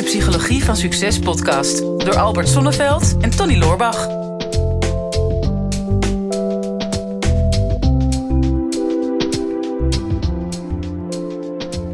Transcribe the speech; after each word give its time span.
de 0.00 0.06
Psychologie 0.06 0.64
van 0.64 0.76
Succes 0.76 1.18
podcast 1.18 1.78
door 1.78 2.16
Albert 2.18 2.48
Sonneveld 2.48 3.16
en 3.20 3.30
Tony 3.30 3.56
Loorbach. 3.58 4.08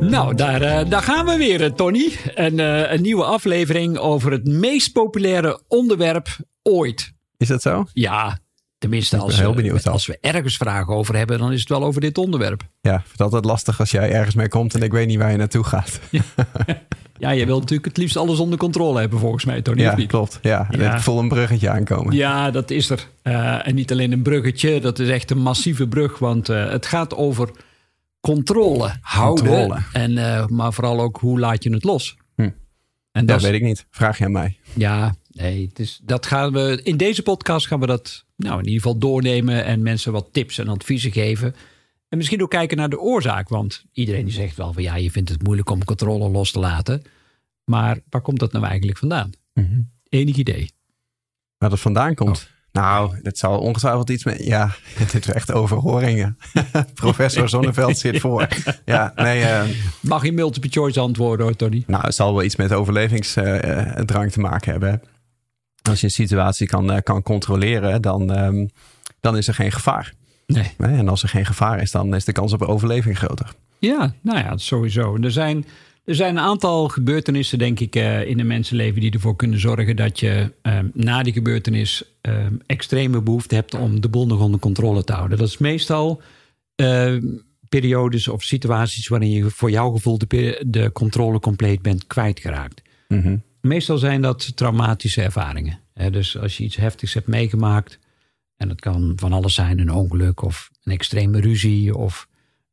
Nou, 0.00 0.34
daar, 0.34 0.62
eh, 0.62 0.90
daar 0.90 1.02
gaan 1.02 1.26
we 1.26 1.36
weer, 1.36 1.62
eh, 1.64 1.70
Tony. 1.70 2.12
Een, 2.34 2.60
eh, 2.60 2.92
een 2.92 3.02
nieuwe 3.02 3.24
aflevering 3.24 3.98
over 3.98 4.32
het 4.32 4.44
meest 4.46 4.92
populaire 4.92 5.60
onderwerp 5.68 6.28
ooit. 6.62 7.12
Is 7.36 7.48
dat 7.48 7.62
zo? 7.62 7.86
Ja, 7.92 8.38
tenminste 8.78 9.16
als, 9.16 9.38
heel 9.38 9.54
we- 9.54 9.90
als 9.90 10.06
we 10.06 10.18
ergens 10.20 10.56
vragen 10.56 10.94
over 10.94 11.16
hebben, 11.16 11.38
dan 11.38 11.52
is 11.52 11.60
het 11.60 11.68
wel 11.68 11.84
over 11.84 12.00
dit 12.00 12.18
onderwerp. 12.18 12.62
Ja, 12.80 13.02
het 13.10 13.20
altijd 13.20 13.44
lastig 13.44 13.80
als 13.80 13.90
jij 13.90 14.12
ergens 14.12 14.34
mee 14.34 14.48
komt 14.48 14.74
en 14.74 14.82
ik 14.82 14.92
weet 14.92 15.06
niet 15.06 15.18
waar 15.18 15.30
je 15.30 15.36
naartoe 15.36 15.64
gaat. 15.64 16.00
Ja, 16.10 16.22
je 17.18 17.46
wilt 17.46 17.60
natuurlijk 17.60 17.88
het 17.88 17.96
liefst 17.96 18.16
alles 18.16 18.38
onder 18.38 18.58
controle 18.58 19.00
hebben, 19.00 19.18
volgens 19.18 19.44
mij, 19.44 19.62
Tony. 19.62 19.80
Ja, 19.80 19.96
niet? 19.96 20.08
klopt. 20.08 20.38
Ja, 20.42 20.68
Ja. 20.70 20.94
ik 20.94 21.00
voel 21.00 21.18
een 21.18 21.28
bruggetje 21.28 21.68
aankomen. 21.70 22.14
Ja, 22.14 22.50
dat 22.50 22.70
is 22.70 22.90
er. 22.90 23.08
Eh, 23.22 23.66
en 23.66 23.74
niet 23.74 23.92
alleen 23.92 24.12
een 24.12 24.22
bruggetje, 24.22 24.80
dat 24.80 24.98
is 24.98 25.08
echt 25.08 25.30
een 25.30 25.38
massieve 25.42 25.88
brug. 25.88 26.18
Want 26.18 26.48
eh, 26.48 26.70
het 26.70 26.86
gaat 26.86 27.14
over 27.14 27.50
controle 28.20 28.90
houden. 29.00 29.44
Controle. 29.46 29.78
En, 29.92 30.18
eh, 30.18 30.46
maar 30.46 30.72
vooral 30.72 31.00
ook 31.00 31.16
hoe 31.20 31.38
laat 31.38 31.62
je 31.62 31.72
het 31.72 31.84
los. 31.84 32.16
Hm. 32.34 32.42
En 32.42 32.52
Dat 33.12 33.26
dat 33.26 33.36
is- 33.36 33.42
weet 33.42 33.54
ik 33.54 33.62
niet. 33.62 33.86
Vraag 33.90 34.18
je 34.18 34.24
aan 34.24 34.32
mij. 34.32 34.56
Ja, 34.74 35.14
nee, 35.30 35.70
is, 35.74 36.00
dat 36.04 36.26
gaan 36.26 36.52
we, 36.52 36.80
in 36.82 36.96
deze 36.96 37.22
podcast 37.22 37.66
gaan 37.66 37.80
we 37.80 37.86
dat 37.86 38.24
nou, 38.36 38.58
in 38.58 38.64
ieder 38.64 38.82
geval 38.82 38.98
doornemen 38.98 39.64
en 39.64 39.82
mensen 39.82 40.12
wat 40.12 40.28
tips 40.32 40.58
en 40.58 40.68
adviezen 40.68 41.12
geven. 41.12 41.54
En 42.08 42.16
misschien 42.18 42.42
ook 42.42 42.50
kijken 42.50 42.76
naar 42.76 42.88
de 42.88 43.00
oorzaak, 43.00 43.48
want 43.48 43.84
iedereen 43.92 44.24
die 44.24 44.32
zegt 44.34 44.56
wel 44.56 44.72
van 44.72 44.82
ja, 44.82 44.96
je 44.96 45.10
vindt 45.10 45.28
het 45.28 45.42
moeilijk 45.42 45.70
om 45.70 45.84
controle 45.84 46.28
los 46.30 46.50
te 46.52 46.58
laten. 46.58 47.02
Maar 47.70 47.98
waar 48.08 48.20
komt 48.20 48.38
dat 48.38 48.52
nou 48.52 48.64
eigenlijk 48.64 48.98
vandaan? 48.98 49.30
Enig 50.08 50.36
idee. 50.36 50.70
Waar 51.58 51.70
dat 51.70 51.80
vandaan 51.80 52.14
komt. 52.14 52.36
Oh. 52.48 52.54
Nou, 52.82 53.18
dat 53.22 53.38
zal 53.38 53.58
ongetwijfeld 53.58 54.10
iets 54.10 54.24
met... 54.24 54.44
Ja, 54.44 54.74
dit 55.12 55.14
is 55.14 55.34
echt 55.34 55.52
overhoringen. 55.52 56.38
Professor 56.94 57.48
Zonneveld 57.48 57.98
zit 57.98 58.20
voor. 58.20 58.48
Ja, 58.84 59.12
nee... 59.16 59.42
eh, 59.42 59.64
Mag 60.00 60.24
je 60.24 60.32
multiple 60.32 60.70
choice 60.70 61.00
antwoorden 61.00 61.46
hoor, 61.46 61.56
Tony? 61.56 61.84
nou, 61.86 62.04
het 62.04 62.14
zal 62.14 62.34
wel 62.34 62.42
iets 62.42 62.56
met 62.56 62.72
overlevingsdrang 62.72 64.32
te 64.32 64.40
maken 64.40 64.70
hebben. 64.70 65.02
Als 65.82 66.00
je 66.00 66.06
een 66.06 66.12
situatie 66.12 66.66
kan, 66.66 66.92
eh, 66.92 67.02
kan 67.02 67.22
controleren, 67.22 68.02
dan, 68.02 68.32
ehm, 68.32 68.66
dan 69.20 69.36
is 69.36 69.48
er 69.48 69.54
geen 69.54 69.72
gevaar. 69.72 70.12
Nee. 70.46 70.70
En 70.78 71.08
als 71.08 71.22
er 71.22 71.28
geen 71.28 71.46
gevaar 71.46 71.80
is, 71.82 71.90
dan 71.90 72.14
is 72.14 72.24
de 72.24 72.32
kans 72.32 72.52
op 72.52 72.62
overleving 72.62 73.18
groter. 73.18 73.52
Ja, 73.78 74.14
nou 74.22 74.38
ja, 74.38 74.56
sowieso. 74.56 75.16
Er 75.16 75.30
zijn, 75.32 75.64
er 76.06 76.14
zijn 76.14 76.36
een 76.36 76.42
aantal 76.42 76.88
gebeurtenissen, 76.88 77.58
denk 77.58 77.80
ik, 77.80 77.96
eh, 77.96 78.28
in 78.28 78.40
een 78.40 78.46
mensenleven 78.46 79.00
die 79.00 79.10
ervoor 79.10 79.36
kunnen 79.36 79.60
zorgen 79.60 79.96
dat 79.96 80.20
je 80.20 80.52
eh, 80.62 80.78
na 80.92 81.22
die 81.22 81.32
gebeurtenis 81.32 82.04
eh, 82.20 82.46
extreme 82.66 83.22
behoefte 83.22 83.54
hebt 83.54 83.74
om 83.74 84.00
de 84.00 84.08
boel 84.08 84.26
nog 84.26 84.40
onder 84.40 84.60
controle 84.60 85.04
te 85.04 85.12
houden. 85.12 85.38
Dat 85.38 85.48
is 85.48 85.58
meestal 85.58 86.22
eh, 86.74 87.16
periodes 87.68 88.28
of 88.28 88.42
situaties 88.42 89.08
waarin 89.08 89.30
je 89.30 89.50
voor 89.50 89.70
jouw 89.70 89.90
gevoel 89.90 90.18
de, 90.18 90.62
de 90.66 90.92
controle 90.92 91.40
compleet 91.40 91.82
bent 91.82 92.06
kwijtgeraakt. 92.06 92.82
Mhm. 93.08 93.36
Meestal 93.60 93.98
zijn 93.98 94.22
dat 94.22 94.56
traumatische 94.56 95.22
ervaringen. 95.22 95.80
Hè, 95.94 96.10
dus 96.10 96.38
als 96.38 96.56
je 96.56 96.64
iets 96.64 96.76
heftigs 96.76 97.14
hebt 97.14 97.26
meegemaakt, 97.26 97.98
en 98.56 98.68
dat 98.68 98.80
kan 98.80 99.12
van 99.16 99.32
alles 99.32 99.54
zijn: 99.54 99.78
een 99.78 99.92
ongeluk 99.92 100.42
of 100.42 100.70
een 100.84 100.92
extreme 100.92 101.40
ruzie 101.40 101.96
of 101.96 102.28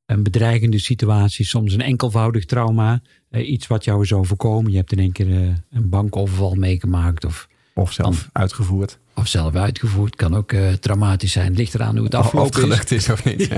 een 0.06 0.24
bedreigende 0.24 0.80
situatie, 0.80 1.46
soms 1.46 1.74
een 1.74 1.82
enkelvoudig 1.82 2.46
trauma, 2.46 3.02
eh, 3.30 3.50
iets 3.50 3.68
wat 3.68 3.84
jou 3.84 4.02
is 4.02 4.14
overkomen. 4.14 4.72
Je 4.72 4.78
hebt 4.78 4.92
in 4.92 5.00
één 5.00 5.12
keer 5.12 5.32
eh, 5.32 5.48
een 5.72 5.90
bankoverval 5.90 6.54
meegemaakt 6.56 7.26
of, 7.26 7.48
Of 7.74 7.92
zelf 7.92 8.30
uitgevoerd. 8.32 9.00
of 9.16 9.28
zelf 9.28 9.56
uitgevoerd. 9.56 10.16
Kan 10.16 10.36
ook 10.36 10.52
eh, 10.52 10.72
traumatisch 10.74 11.32
zijn. 11.32 11.54
Ligt 11.56 11.74
eraan 11.74 11.96
hoe 11.96 12.06
het 12.06 12.14
Of 12.16 12.32
het 12.32 12.42
afgelopen 12.42 12.96
is. 12.96 13.10
of 13.10 13.26
niet. 13.26 13.50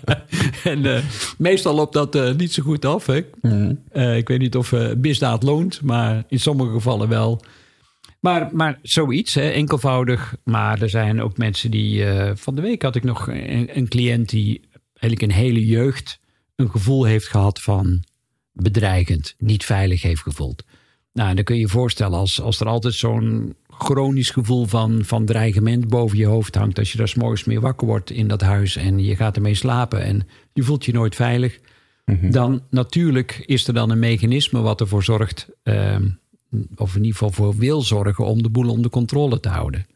en 0.64 1.02
meestal 1.38 1.74
loopt 1.74 1.92
dat 1.92 2.36
niet 2.36 2.52
zo 2.52 2.62
goed 2.62 2.84
af. 2.84 3.06
Hè? 3.06 3.20
Mhm. 3.42 3.74
Eh, 3.92 4.16
ik 4.16 4.28
weet 4.28 4.38
niet 4.40 4.56
of 4.56 4.72
misdaad 4.96 5.42
loont, 5.42 5.80
maar 5.82 6.24
in 6.28 6.40
sommige 6.40 6.72
gevallen 6.72 7.08
wel. 7.08 7.40
Maar, 8.20 8.48
maar 8.52 8.78
zoiets, 8.82 9.34
hè, 9.34 9.48
enkelvoudig. 9.50 10.36
Maar 10.44 10.82
er 10.82 10.88
zijn 10.90 11.22
ook 11.22 11.36
mensen 11.36 11.70
die. 11.70 12.04
van 12.34 12.54
de 12.54 12.60
week 12.60 12.82
had 12.82 12.94
ik 12.96 13.04
nog 13.04 13.28
een, 13.28 13.76
een 13.78 13.88
cliënt 13.88 14.28
die 14.28 14.60
eigenlijk 15.04 15.32
een 15.32 15.44
hele 15.44 15.66
jeugd 15.66 16.20
een 16.56 16.70
gevoel 16.70 17.04
heeft 17.04 17.28
gehad 17.28 17.60
van 17.60 18.04
bedreigend, 18.52 19.34
niet 19.38 19.64
veilig 19.64 20.02
heeft 20.02 20.22
gevoeld. 20.22 20.64
Nou, 21.12 21.28
en 21.28 21.34
dan 21.34 21.44
kun 21.44 21.54
je 21.54 21.60
je 21.60 21.68
voorstellen 21.68 22.18
als, 22.18 22.40
als 22.40 22.60
er 22.60 22.66
altijd 22.66 22.94
zo'n 22.94 23.54
chronisch 23.68 24.30
gevoel 24.30 24.66
van, 24.66 25.04
van 25.04 25.24
dreigement 25.24 25.88
boven 25.88 26.18
je 26.18 26.26
hoofd 26.26 26.54
hangt. 26.54 26.78
Als 26.78 26.92
je 26.92 26.98
daar 26.98 27.08
's 27.08 27.14
morgens 27.14 27.44
mee 27.44 27.60
wakker 27.60 27.86
wordt 27.86 28.10
in 28.10 28.28
dat 28.28 28.40
huis 28.40 28.76
en 28.76 28.98
je 28.98 29.16
gaat 29.16 29.36
ermee 29.36 29.54
slapen 29.54 30.02
en 30.02 30.28
je 30.52 30.62
voelt 30.62 30.84
je 30.84 30.92
nooit 30.92 31.14
veilig. 31.14 31.60
Dan 32.30 32.62
natuurlijk 32.70 33.42
is 33.46 33.66
er 33.66 33.74
dan 33.74 33.90
een 33.90 33.98
mechanisme 33.98 34.60
wat 34.60 34.80
ervoor 34.80 35.02
zorgt, 35.02 35.48
ehm, 35.62 36.08
of 36.76 36.96
in 36.96 37.04
ieder 37.04 37.18
geval 37.18 37.30
voor 37.30 37.56
wil 37.56 37.82
zorgen 37.82 38.26
om 38.26 38.42
de 38.42 38.50
boel 38.50 38.68
onder 38.68 38.90
controle 38.90 39.40
te 39.40 39.48
houden. 39.48 39.86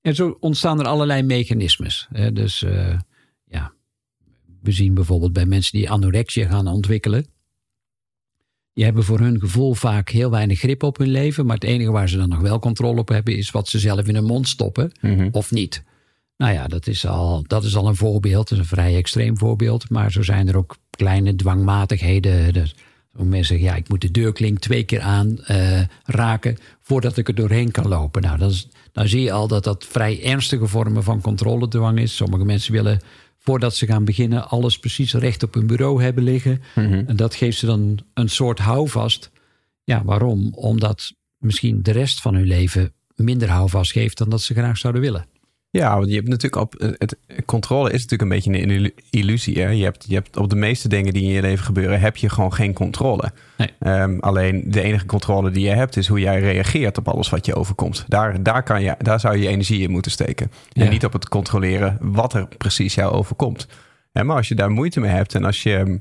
En 0.00 0.14
zo 0.14 0.36
ontstaan 0.40 0.80
er 0.80 0.86
allerlei 0.86 1.22
mechanismes. 1.22 2.08
Hè. 2.12 2.32
Dus 2.32 2.62
eh, 2.62 2.98
we 4.62 4.72
zien 4.72 4.94
bijvoorbeeld 4.94 5.32
bij 5.32 5.46
mensen 5.46 5.78
die 5.78 5.90
anorexia 5.90 6.48
gaan 6.48 6.66
ontwikkelen. 6.66 7.26
Die 8.74 8.84
hebben 8.84 9.04
voor 9.04 9.18
hun 9.18 9.40
gevoel 9.40 9.74
vaak 9.74 10.08
heel 10.08 10.30
weinig 10.30 10.58
grip 10.58 10.82
op 10.82 10.96
hun 10.98 11.08
leven. 11.10 11.46
Maar 11.46 11.54
het 11.54 11.64
enige 11.64 11.90
waar 11.90 12.08
ze 12.08 12.16
dan 12.16 12.28
nog 12.28 12.40
wel 12.40 12.58
controle 12.58 13.00
op 13.00 13.08
hebben, 13.08 13.36
is 13.36 13.50
wat 13.50 13.68
ze 13.68 13.78
zelf 13.78 14.06
in 14.06 14.14
hun 14.14 14.24
mond 14.24 14.48
stoppen 14.48 14.92
Mhm. 15.00 15.28
of 15.32 15.50
niet. 15.50 15.82
Nou 16.36 16.52
ja, 16.54 16.66
dat 16.66 16.86
is, 16.86 17.06
al, 17.06 17.44
dat 17.46 17.64
is 17.64 17.76
al 17.76 17.88
een 17.88 17.96
voorbeeld. 17.96 18.48
Dat 18.48 18.58
is 18.58 18.64
een 18.64 18.76
vrij 18.76 18.96
extreem 18.96 19.38
voorbeeld. 19.38 19.90
Maar 19.90 20.12
zo 20.12 20.22
zijn 20.22 20.48
er 20.48 20.56
ook 20.56 20.76
kleine 20.90 21.34
dwangmatigheden. 21.34 22.52
Dus 22.52 22.74
mensen 23.12 23.44
zeggen, 23.44 23.66
ja, 23.66 23.74
ik 23.74 23.88
moet 23.88 24.00
de 24.00 24.10
deurklink 24.10 24.58
twee 24.58 24.82
keer 24.84 25.00
aan 25.00 25.38
eh, 25.44 25.80
raken 26.04 26.56
voordat 26.80 27.16
ik 27.16 27.28
er 27.28 27.34
doorheen 27.34 27.70
kan 27.70 27.88
lopen. 27.88 28.22
Nou, 28.22 28.38
dan 28.92 29.08
zie 29.08 29.20
je 29.20 29.32
al 29.32 29.48
dat 29.48 29.64
dat 29.64 29.86
vrij 29.86 30.22
ernstige 30.24 30.66
vormen 30.66 31.02
van 31.02 31.20
controledwang 31.20 31.98
is. 31.98 32.16
Sommige 32.16 32.44
mensen 32.44 32.72
willen, 32.72 33.00
voordat 33.44 33.76
ze 33.76 33.86
gaan 33.86 34.04
beginnen, 34.04 34.48
alles 34.48 34.78
precies 34.78 35.14
recht 35.14 35.42
op 35.42 35.54
hun 35.54 35.66
bureau 35.66 36.02
hebben 36.02 36.24
liggen. 36.24 36.62
En 37.06 37.16
dat 37.16 37.34
geeft 37.34 37.58
ze 37.58 37.66
dan 37.66 37.98
een 38.14 38.28
soort 38.28 38.58
houvast. 38.58 39.30
Ja, 39.84 40.04
waarom? 40.04 40.54
Omdat 40.54 41.12
misschien 41.38 41.82
de 41.82 41.90
rest 41.90 42.20
van 42.20 42.34
hun 42.34 42.46
leven 42.46 42.92
minder 43.14 43.48
houvast 43.48 43.92
geeft 43.92 44.18
dan 44.18 44.28
dat 44.28 44.42
ze 44.42 44.54
graag 44.54 44.78
zouden 44.78 45.02
willen. 45.02 45.26
Ja, 45.72 45.96
want 45.96 46.08
je 46.08 46.14
hebt 46.14 46.28
natuurlijk 46.28 46.62
op 46.62 46.74
het 46.78 47.16
controle 47.46 47.92
is 47.92 48.06
natuurlijk 48.06 48.22
een 48.22 48.28
beetje 48.28 48.52
een 48.52 48.70
illu- 48.70 48.94
illusie. 49.10 49.60
Hè? 49.60 49.68
Je, 49.68 49.84
hebt, 49.84 50.04
je 50.08 50.14
hebt 50.14 50.36
op 50.36 50.50
de 50.50 50.56
meeste 50.56 50.88
dingen 50.88 51.12
die 51.12 51.22
in 51.22 51.28
je 51.28 51.40
leven 51.40 51.64
gebeuren, 51.64 52.00
heb 52.00 52.16
je 52.16 52.28
gewoon 52.28 52.52
geen 52.52 52.72
controle. 52.72 53.32
Nee. 53.56 53.68
Ehm, 53.78 54.18
alleen 54.18 54.64
de 54.66 54.82
enige 54.82 55.06
controle 55.06 55.50
die 55.50 55.64
je 55.64 55.74
hebt, 55.74 55.96
is 55.96 56.06
hoe 56.06 56.20
jij 56.20 56.40
reageert 56.40 56.98
op 56.98 57.08
alles 57.08 57.30
wat 57.30 57.46
je 57.46 57.54
overkomt. 57.54 58.04
Daar, 58.08 58.42
daar, 58.42 58.62
kan 58.62 58.82
je, 58.82 58.94
daar 58.98 59.20
zou 59.20 59.36
je 59.36 59.48
energie 59.48 59.82
in 59.82 59.90
moeten 59.90 60.10
steken. 60.10 60.50
En 60.72 60.90
niet 60.90 61.04
op 61.04 61.12
het 61.12 61.28
controleren 61.28 61.96
wat 62.00 62.34
er 62.34 62.46
precies 62.58 62.94
jou 62.94 63.12
overkomt. 63.12 63.66
Maar 64.12 64.36
als 64.36 64.48
je 64.48 64.54
daar 64.54 64.70
moeite 64.70 65.00
mee 65.00 65.10
hebt 65.10 65.34
en 65.34 65.44
als 65.44 65.62
je 65.62 66.00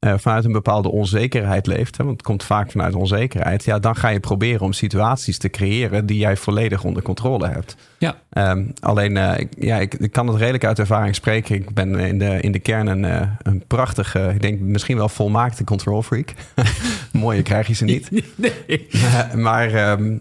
eh, 0.00 0.14
vanuit 0.18 0.44
een 0.44 0.52
bepaalde 0.52 0.90
onzekerheid 0.90 1.66
leeft, 1.66 1.96
hè, 1.96 2.04
want 2.04 2.16
het 2.16 2.26
komt 2.26 2.44
vaak 2.44 2.70
vanuit 2.70 2.94
onzekerheid, 2.94 3.64
ja, 3.64 3.78
dan 3.78 3.96
ga 3.96 4.08
je 4.08 4.20
proberen 4.20 4.60
om 4.60 4.72
situaties 4.72 5.38
te 5.38 5.48
creëren 5.48 6.06
die 6.06 6.18
jij 6.18 6.36
volledig 6.36 6.84
onder 6.84 7.02
controle 7.02 7.48
hebt. 7.48 7.76
Ja, 7.98 8.16
Ehm, 8.30 8.64
alleen, 8.80 9.16
eh, 9.16 9.38
ik, 9.38 9.48
ja, 9.58 9.76
ik, 9.76 9.94
ik 9.94 10.12
kan 10.12 10.26
het 10.26 10.36
redelijk 10.36 10.64
uit 10.64 10.78
ervaring 10.78 11.14
spreken. 11.14 11.54
Ik 11.54 11.74
ben 11.74 11.94
in 11.94 12.18
de, 12.18 12.40
in 12.40 12.52
de 12.52 12.58
kern 12.58 12.86
een, 12.86 13.04
eh, 13.04 13.28
een 13.42 13.64
prachtige, 13.66 14.30
ik 14.34 14.42
denk 14.42 14.60
misschien 14.60 14.96
wel 14.96 15.08
volmaakte 15.08 15.64
control 15.64 16.02
freak. 16.02 16.32
Mooier 17.12 17.42
krijg 17.42 17.66
je 17.66 17.74
ze 17.74 17.84
niet. 17.84 18.10
nee. 18.36 18.88
maar, 19.46 19.74
ehm, 19.74 20.18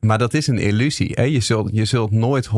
maar 0.00 0.18
dat 0.18 0.34
is 0.34 0.46
een 0.46 0.58
illusie. 0.58 1.10
Hè? 1.14 1.22
Je, 1.22 1.40
zult, 1.40 1.68
je 1.72 1.84
zult 1.84 2.10
nooit 2.10 2.48
100% 2.48 2.50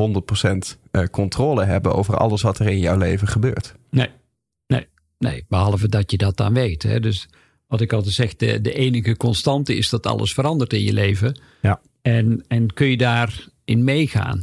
eh, 0.91 1.03
controle 1.11 1.65
hebben 1.65 1.95
over 1.95 2.17
alles 2.17 2.43
wat 2.43 2.59
er 2.59 2.67
in 2.67 2.79
jouw 2.79 2.97
leven 2.97 3.29
gebeurt. 3.29 3.75
Nee, 3.91 4.09
nee. 5.31 5.45
Behalve 5.49 5.89
dat 5.89 6.11
je 6.11 6.17
dat 6.17 6.37
dan 6.37 6.55
weet. 6.55 6.83
Hè. 6.83 7.01
Dus 7.01 7.29
wat 7.67 7.81
ik 7.81 7.93
altijd 7.93 8.15
zeg, 8.15 8.37
de, 8.37 8.61
de 8.61 8.73
enige 8.73 9.17
constante 9.17 9.77
is 9.77 9.89
dat 9.89 10.07
alles 10.07 10.35
verandert 10.35 10.73
in 10.73 10.83
je 10.83 10.93
leven. 10.93 11.41
Ja. 11.63 11.81
En, 12.03 12.45
en 12.49 12.73
kun 12.73 12.87
je 12.87 12.97
daarin 12.97 13.85
meegaan. 13.85 14.43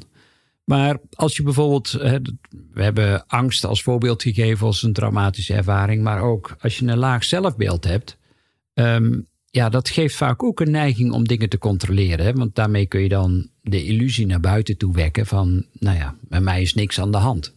Maar 0.63 0.98
als 1.13 1.38
je 1.38 1.44
bijvoorbeeld, 1.44 1.92
hè, 1.92 2.19
we 2.74 2.83
hebben 2.83 3.28
angst 3.28 3.66
als 3.66 3.83
voorbeeld 3.83 4.22
gegeven 4.22 4.68
als 4.68 4.83
een 4.83 4.94
traumatische 4.94 5.54
ervaring, 5.54 6.04
maar 6.04 6.22
ook 6.22 6.56
als 6.60 6.78
je 6.78 6.86
een 6.86 6.98
laag 6.98 7.24
zelfbeeld 7.24 7.84
hebt, 7.84 8.18
ehm, 8.74 9.19
ja, 9.50 9.69
dat 9.69 9.89
geeft 9.89 10.16
vaak 10.16 10.44
ook 10.44 10.60
een 10.60 10.72
neiging 10.72 11.12
om 11.12 11.27
dingen 11.27 11.50
te 11.50 11.57
controleren. 11.57 12.25
Hè? 12.25 12.34
Want 12.34 12.56
daarmee 12.56 12.86
kun 12.86 13.01
je 13.01 13.10
dan 13.10 13.50
de 13.62 13.86
illusie 13.86 14.25
naar 14.25 14.39
buiten 14.39 14.77
toe 14.77 14.94
wekken 14.94 15.25
van, 15.25 15.66
nou 15.74 15.98
ja, 15.98 16.16
bij 16.22 16.42
mij 16.42 16.62
is 16.62 16.74
niks 16.74 17.00
aan 17.00 17.12
de 17.12 17.18
hand. 17.18 17.54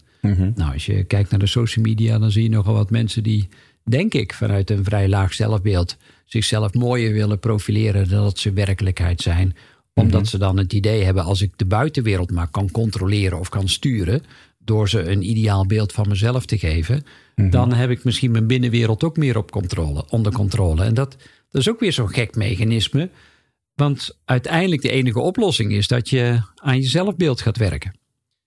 Nou, 0.54 0.72
als 0.72 0.86
je 0.86 1.04
kijkt 1.04 1.30
naar 1.30 1.40
de 1.40 1.46
social 1.46 1.84
media, 1.84 2.18
dan 2.18 2.30
zie 2.30 2.42
je 2.42 2.48
nogal 2.48 2.74
wat 2.74 2.90
mensen 2.90 3.22
die 3.22 3.48
denk 3.84 4.14
ik, 4.14 4.34
vanuit 4.34 4.70
een 4.70 4.84
vrij 4.84 5.08
laag 5.08 5.34
zelfbeeld 5.34 5.96
zichzelf 6.24 6.74
mooier 6.74 7.12
willen 7.12 7.38
profileren 7.38 8.08
dan 8.08 8.22
dat 8.22 8.38
ze 8.38 8.52
werkelijkheid 8.52 9.20
zijn. 9.20 9.56
Omdat 9.94 10.20
Mhm. 10.20 10.30
ze 10.30 10.38
dan 10.38 10.56
het 10.58 10.72
idee 10.72 11.02
hebben, 11.02 11.24
als 11.24 11.42
ik 11.42 11.52
de 11.56 11.64
buitenwereld 11.64 12.30
maar 12.30 12.48
kan 12.48 12.70
controleren 12.70 13.38
of 13.38 13.48
kan 13.48 13.68
sturen, 13.68 14.22
door 14.58 14.88
ze 14.88 15.10
een 15.10 15.22
ideaal 15.30 15.66
beeld 15.66 15.92
van 15.92 16.08
mezelf 16.08 16.46
te 16.46 16.58
geven, 16.58 17.04
Mhm. 17.36 17.50
dan 17.50 17.72
heb 17.72 17.90
ik 17.90 18.04
misschien 18.04 18.30
mijn 18.30 18.46
binnenwereld 18.46 19.04
ook 19.04 19.16
meer 19.16 19.36
op 19.36 19.50
controle, 19.50 20.04
onder 20.08 20.32
controle. 20.32 20.84
En 20.84 20.94
dat, 20.94 21.16
dat 21.50 21.60
is 21.60 21.68
ook 21.68 21.80
weer 21.80 21.92
zo'n 21.92 22.08
gek 22.14 22.36
mechanisme. 22.36 23.10
Want 23.74 24.18
uiteindelijk 24.24 24.82
de 24.82 24.90
enige 24.90 25.20
oplossing 25.20 25.72
is 25.72 25.88
dat 25.88 26.08
je 26.08 26.40
aan 26.54 26.76
je 26.80 26.88
zelfbeeld 26.88 27.40
gaat 27.40 27.56
werken. 27.56 27.94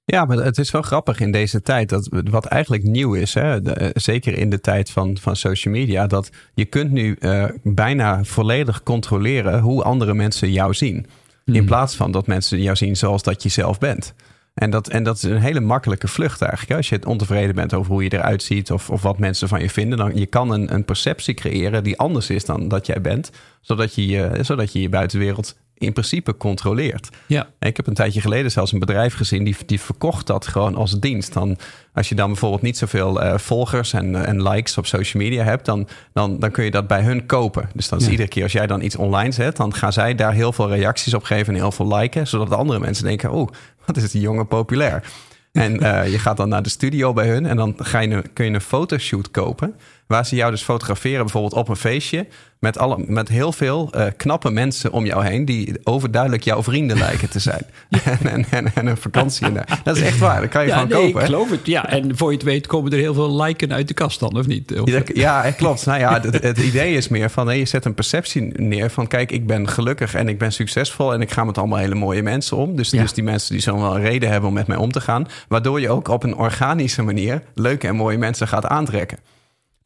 Ja, 0.09 0.25
maar 0.25 0.37
het 0.37 0.57
is 0.57 0.71
wel 0.71 0.81
grappig 0.81 1.19
in 1.19 1.31
deze 1.31 1.61
tijd. 1.61 1.89
Dat, 1.89 2.09
wat 2.29 2.45
eigenlijk 2.45 2.83
nieuw 2.83 3.13
is, 3.13 3.33
hè, 3.33 3.61
de- 3.61 3.71
eh, 3.73 3.89
zeker 3.93 4.37
in 4.37 4.49
de 4.49 4.61
tijd 4.61 4.89
van, 4.89 5.17
van 5.21 5.35
social 5.35 5.73
media, 5.73 6.07
dat 6.07 6.29
je 6.53 6.65
kunt 6.65 6.91
nu 6.91 7.15
eh, 7.19 7.45
bijna 7.63 8.23
volledig 8.23 8.83
controleren 8.83 9.59
hoe 9.59 9.83
andere 9.83 10.13
mensen 10.13 10.51
jou 10.51 10.73
zien. 10.73 11.05
In 11.45 11.65
plaats 11.65 11.95
van 11.95 12.11
dat 12.11 12.27
mensen 12.27 12.61
jou 12.61 12.75
zien 12.75 12.95
zoals 12.97 13.23
dat 13.23 13.43
je 13.43 13.49
zelf 13.49 13.77
bent. 13.79 14.13
En 14.53 14.69
dat, 14.69 14.87
en 14.87 15.03
dat 15.03 15.15
is 15.15 15.23
een 15.23 15.41
hele 15.41 15.59
makkelijke 15.59 16.07
vlucht 16.07 16.41
eigenlijk. 16.41 16.71
hè. 16.71 16.77
Als 16.77 16.89
je 16.89 17.05
ontevreden 17.07 17.55
bent 17.55 17.73
over 17.73 17.91
hoe 17.91 18.03
je 18.03 18.13
eruit 18.13 18.43
ziet 18.43 18.71
of, 18.71 18.89
of 18.89 19.01
wat 19.01 19.19
mensen 19.19 19.47
van 19.47 19.61
je 19.61 19.69
vinden, 19.69 19.97
dan 19.97 20.11
je 20.15 20.25
kan 20.25 20.51
een, 20.51 20.73
een 20.73 20.85
perceptie 20.85 21.33
creëren 21.33 21.83
die 21.83 21.97
anders 21.97 22.29
is 22.29 22.45
dan 22.45 22.67
dat 22.67 22.85
jij 22.85 23.01
bent, 23.01 23.31
zodat 23.61 23.95
je 23.95 24.05
je, 24.07 24.29
zodat 24.41 24.73
je, 24.73 24.81
je 24.81 24.89
buitenwereld 24.89 25.57
in 25.77 25.93
principe 25.93 26.37
controleert. 26.37 27.09
Ja. 27.25 27.47
Ik 27.59 27.77
heb 27.77 27.87
een 27.87 27.93
tijdje 27.93 28.21
geleden 28.21 28.51
zelfs 28.51 28.71
een 28.71 28.79
bedrijf 28.79 29.13
gezien 29.13 29.43
die, 29.43 29.55
die 29.65 29.79
verkocht 29.81 30.27
dat 30.27 30.47
gewoon 30.47 30.75
als 30.75 30.99
dienst. 30.99 31.33
Dan, 31.33 31.57
als 31.93 32.09
je 32.09 32.15
dan 32.15 32.27
bijvoorbeeld 32.27 32.61
niet 32.61 32.77
zoveel 32.77 33.21
eh, 33.21 33.37
volgers 33.37 33.93
en, 33.93 34.25
en 34.25 34.43
likes 34.49 34.77
op 34.77 34.85
social 34.85 35.23
media 35.23 35.43
hebt, 35.43 35.65
dan, 35.65 35.87
dan, 36.13 36.39
dan 36.39 36.51
kun 36.51 36.63
je 36.63 36.71
dat 36.71 36.87
bij 36.87 37.01
hun 37.01 37.25
kopen. 37.25 37.69
Dus 37.73 37.89
dan 37.89 37.99
is 37.99 38.05
Ja. 38.05 38.11
iedere 38.11 38.29
keer 38.29 38.43
als 38.43 38.51
jij 38.51 38.67
dan 38.67 38.81
iets 38.81 38.95
online 38.95 39.31
zet, 39.31 39.55
dan 39.55 39.73
gaan 39.73 39.93
zij 39.93 40.15
daar 40.15 40.33
heel 40.33 40.53
veel 40.53 40.69
reacties 40.69 41.13
op 41.13 41.23
geven 41.23 41.53
en 41.53 41.59
heel 41.59 41.71
veel 41.71 41.95
liken, 41.95 42.27
zodat 42.27 42.49
de 42.49 42.55
andere 42.55 42.79
mensen 42.79 43.03
denken, 43.05 43.31
oh, 43.31 43.47
wat 43.85 43.97
is 43.97 44.11
die 44.11 44.21
jongen 44.21 44.47
populair. 44.47 45.03
En 45.51 45.79
eh, 45.79 46.11
je 46.11 46.19
gaat 46.19 46.37
dan 46.37 46.49
naar 46.49 46.63
de 46.63 46.69
studio 46.69 47.13
bij 47.13 47.27
hun 47.27 47.45
en 47.45 47.55
dan 47.57 47.73
ga 47.77 47.99
je 47.99 48.21
kun 48.33 48.45
je 48.45 48.51
een 48.53 48.61
fotoshoot 48.61 49.31
kopen. 49.31 49.75
Waar 50.07 50.25
ze 50.25 50.35
jou 50.35 50.51
dus 50.51 50.61
fotograferen, 50.63 51.19
bijvoorbeeld 51.21 51.53
op 51.53 51.69
een 51.69 51.75
feestje. 51.75 52.27
Met, 52.59 52.77
alle, 52.77 53.03
met 53.07 53.29
heel 53.29 53.51
veel 53.51 53.89
eh, 53.91 54.05
knappe 54.17 54.49
mensen 54.49 54.91
om 54.91 55.05
jou 55.05 55.25
heen. 55.25 55.45
die 55.45 55.73
overduidelijk 55.83 56.43
jouw 56.43 56.63
vrienden 56.63 56.97
lijken 56.97 57.29
te 57.29 57.39
zijn. 57.39 57.61
en, 58.03 58.19
en, 58.31 58.45
en, 58.49 58.71
en 58.75 58.87
een 58.87 58.97
vakantie. 58.97 59.51
daar. 59.51 59.79
Dat 59.83 59.95
is 59.97 60.01
echt 60.03 60.17
waar, 60.19 60.41
dat 60.41 60.49
kan 60.49 60.61
je 60.61 60.67
Ja, 60.67 60.73
gewoon 60.73 60.89
nee, 60.89 60.97
kopen. 60.97 61.21
ik 61.21 61.27
hè? 61.27 61.33
geloof 61.33 61.49
het. 61.49 61.65
Ja, 61.65 61.89
en 61.89 62.17
voor 62.17 62.29
je 62.29 62.35
het 62.37 62.45
weet 62.45 62.67
komen 62.67 62.91
er 62.91 62.97
heel 62.97 63.13
veel 63.13 63.41
liken 63.41 63.73
uit 63.73 63.87
de 63.87 63.93
kast 63.93 64.19
dan, 64.19 64.37
of 64.37 64.47
niet? 64.47 64.79
Of- 64.79 64.89
Ja, 65.13 65.51
klopt. 65.51 65.85
Nou 65.85 65.99
ja, 65.99 66.21
het, 66.21 66.43
het 66.43 66.57
idee 66.57 66.93
is 66.93 67.07
meer 67.07 67.29
van 67.29 67.47
hey, 67.47 67.57
je 67.57 67.65
zet 67.65 67.85
een 67.85 67.93
perceptie 67.93 68.41
neer 68.61 68.89
van 68.89 69.07
kijk, 69.07 69.31
ik 69.31 69.47
ben 69.47 69.67
gelukkig 69.69 70.13
en 70.13 70.27
ik 70.29 70.37
ben 70.37 70.51
succesvol 70.51 71.13
en 71.13 71.21
ik 71.21 71.31
ga 71.31 71.43
met 71.43 71.57
allemaal 71.57 71.77
hele 71.79 71.95
mooie 71.95 72.23
mensen 72.23 72.57
om. 72.57 72.75
Dus, 72.75 72.89
dus 72.89 73.13
die 73.13 73.23
mensen 73.23 73.51
die 73.53 73.61
zullen 73.61 73.81
wel 73.81 73.95
een 73.95 74.01
reden 74.01 74.29
hebben 74.29 74.49
om 74.49 74.55
met 74.55 74.67
mij 74.67 74.77
om 74.77 74.91
te 74.91 75.01
gaan. 75.01 75.27
Waardoor 75.47 75.81
je 75.81 75.89
ook 75.89 76.07
op 76.07 76.23
een 76.23 76.35
organische 76.35 77.01
manier 77.03 77.41
leuke 77.53 77.87
en 77.87 77.95
mooie 77.95 78.17
mensen 78.17 78.47
gaat 78.47 78.65
aantrekken. 78.65 79.17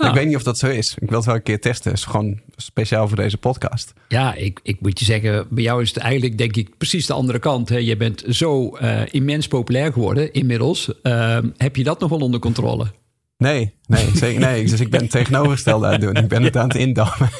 Nou. 0.01 0.13
Ik 0.13 0.19
weet 0.19 0.27
niet 0.27 0.36
of 0.36 0.44
dat 0.44 0.57
zo 0.57 0.68
is. 0.68 0.95
Ik 1.00 1.09
wil 1.09 1.18
het 1.18 1.25
wel 1.25 1.36
een 1.36 1.44
keer 1.44 1.59
testen. 1.59 1.92
Het 1.92 2.00
is 2.00 2.06
gewoon 2.06 2.39
speciaal 2.56 3.07
voor 3.07 3.18
deze 3.18 3.38
podcast. 3.38 3.94
Ja, 4.07 4.33
ik, 4.33 4.59
ik 4.63 4.81
moet 4.81 5.00
je 5.00 5.06
zeggen, 5.06 5.48
bij 5.50 5.63
jou 5.63 5.81
is 5.81 5.89
het 5.89 5.98
eigenlijk 5.98 6.38
denk 6.38 6.56
ik 6.56 6.77
precies 6.77 7.06
de 7.06 7.13
andere 7.13 7.39
kant. 7.39 7.69
Hè. 7.69 7.77
Je 7.77 7.98
bent 7.98 8.24
zo 8.30 8.75
eh, 8.75 9.01
immens 9.12 9.48
populair 9.48 9.94
geworden 9.94 10.33
inmiddels. 10.33 10.92
Ehm, 11.01 11.48
heb 11.57 11.75
je 11.75 11.83
dat 11.83 12.00
nog 12.00 12.09
wel 12.09 12.19
onder 12.19 12.39
controle? 12.39 12.86
Nee, 13.38 13.74
nee, 13.88 14.09
zeker, 14.13 14.39
nee. 14.42 14.65
Dus 14.65 14.80
ik 14.80 14.89
ben 14.89 15.01
het 15.01 15.12
tegenovergestelde 15.12 15.86
aan 15.86 15.92
het 15.92 16.01
doen. 16.01 16.15
Ik 16.15 16.27
ben 16.27 16.44
het 16.44 16.57
aan 16.57 16.68
het 16.68 16.77
indammen. 16.77 17.30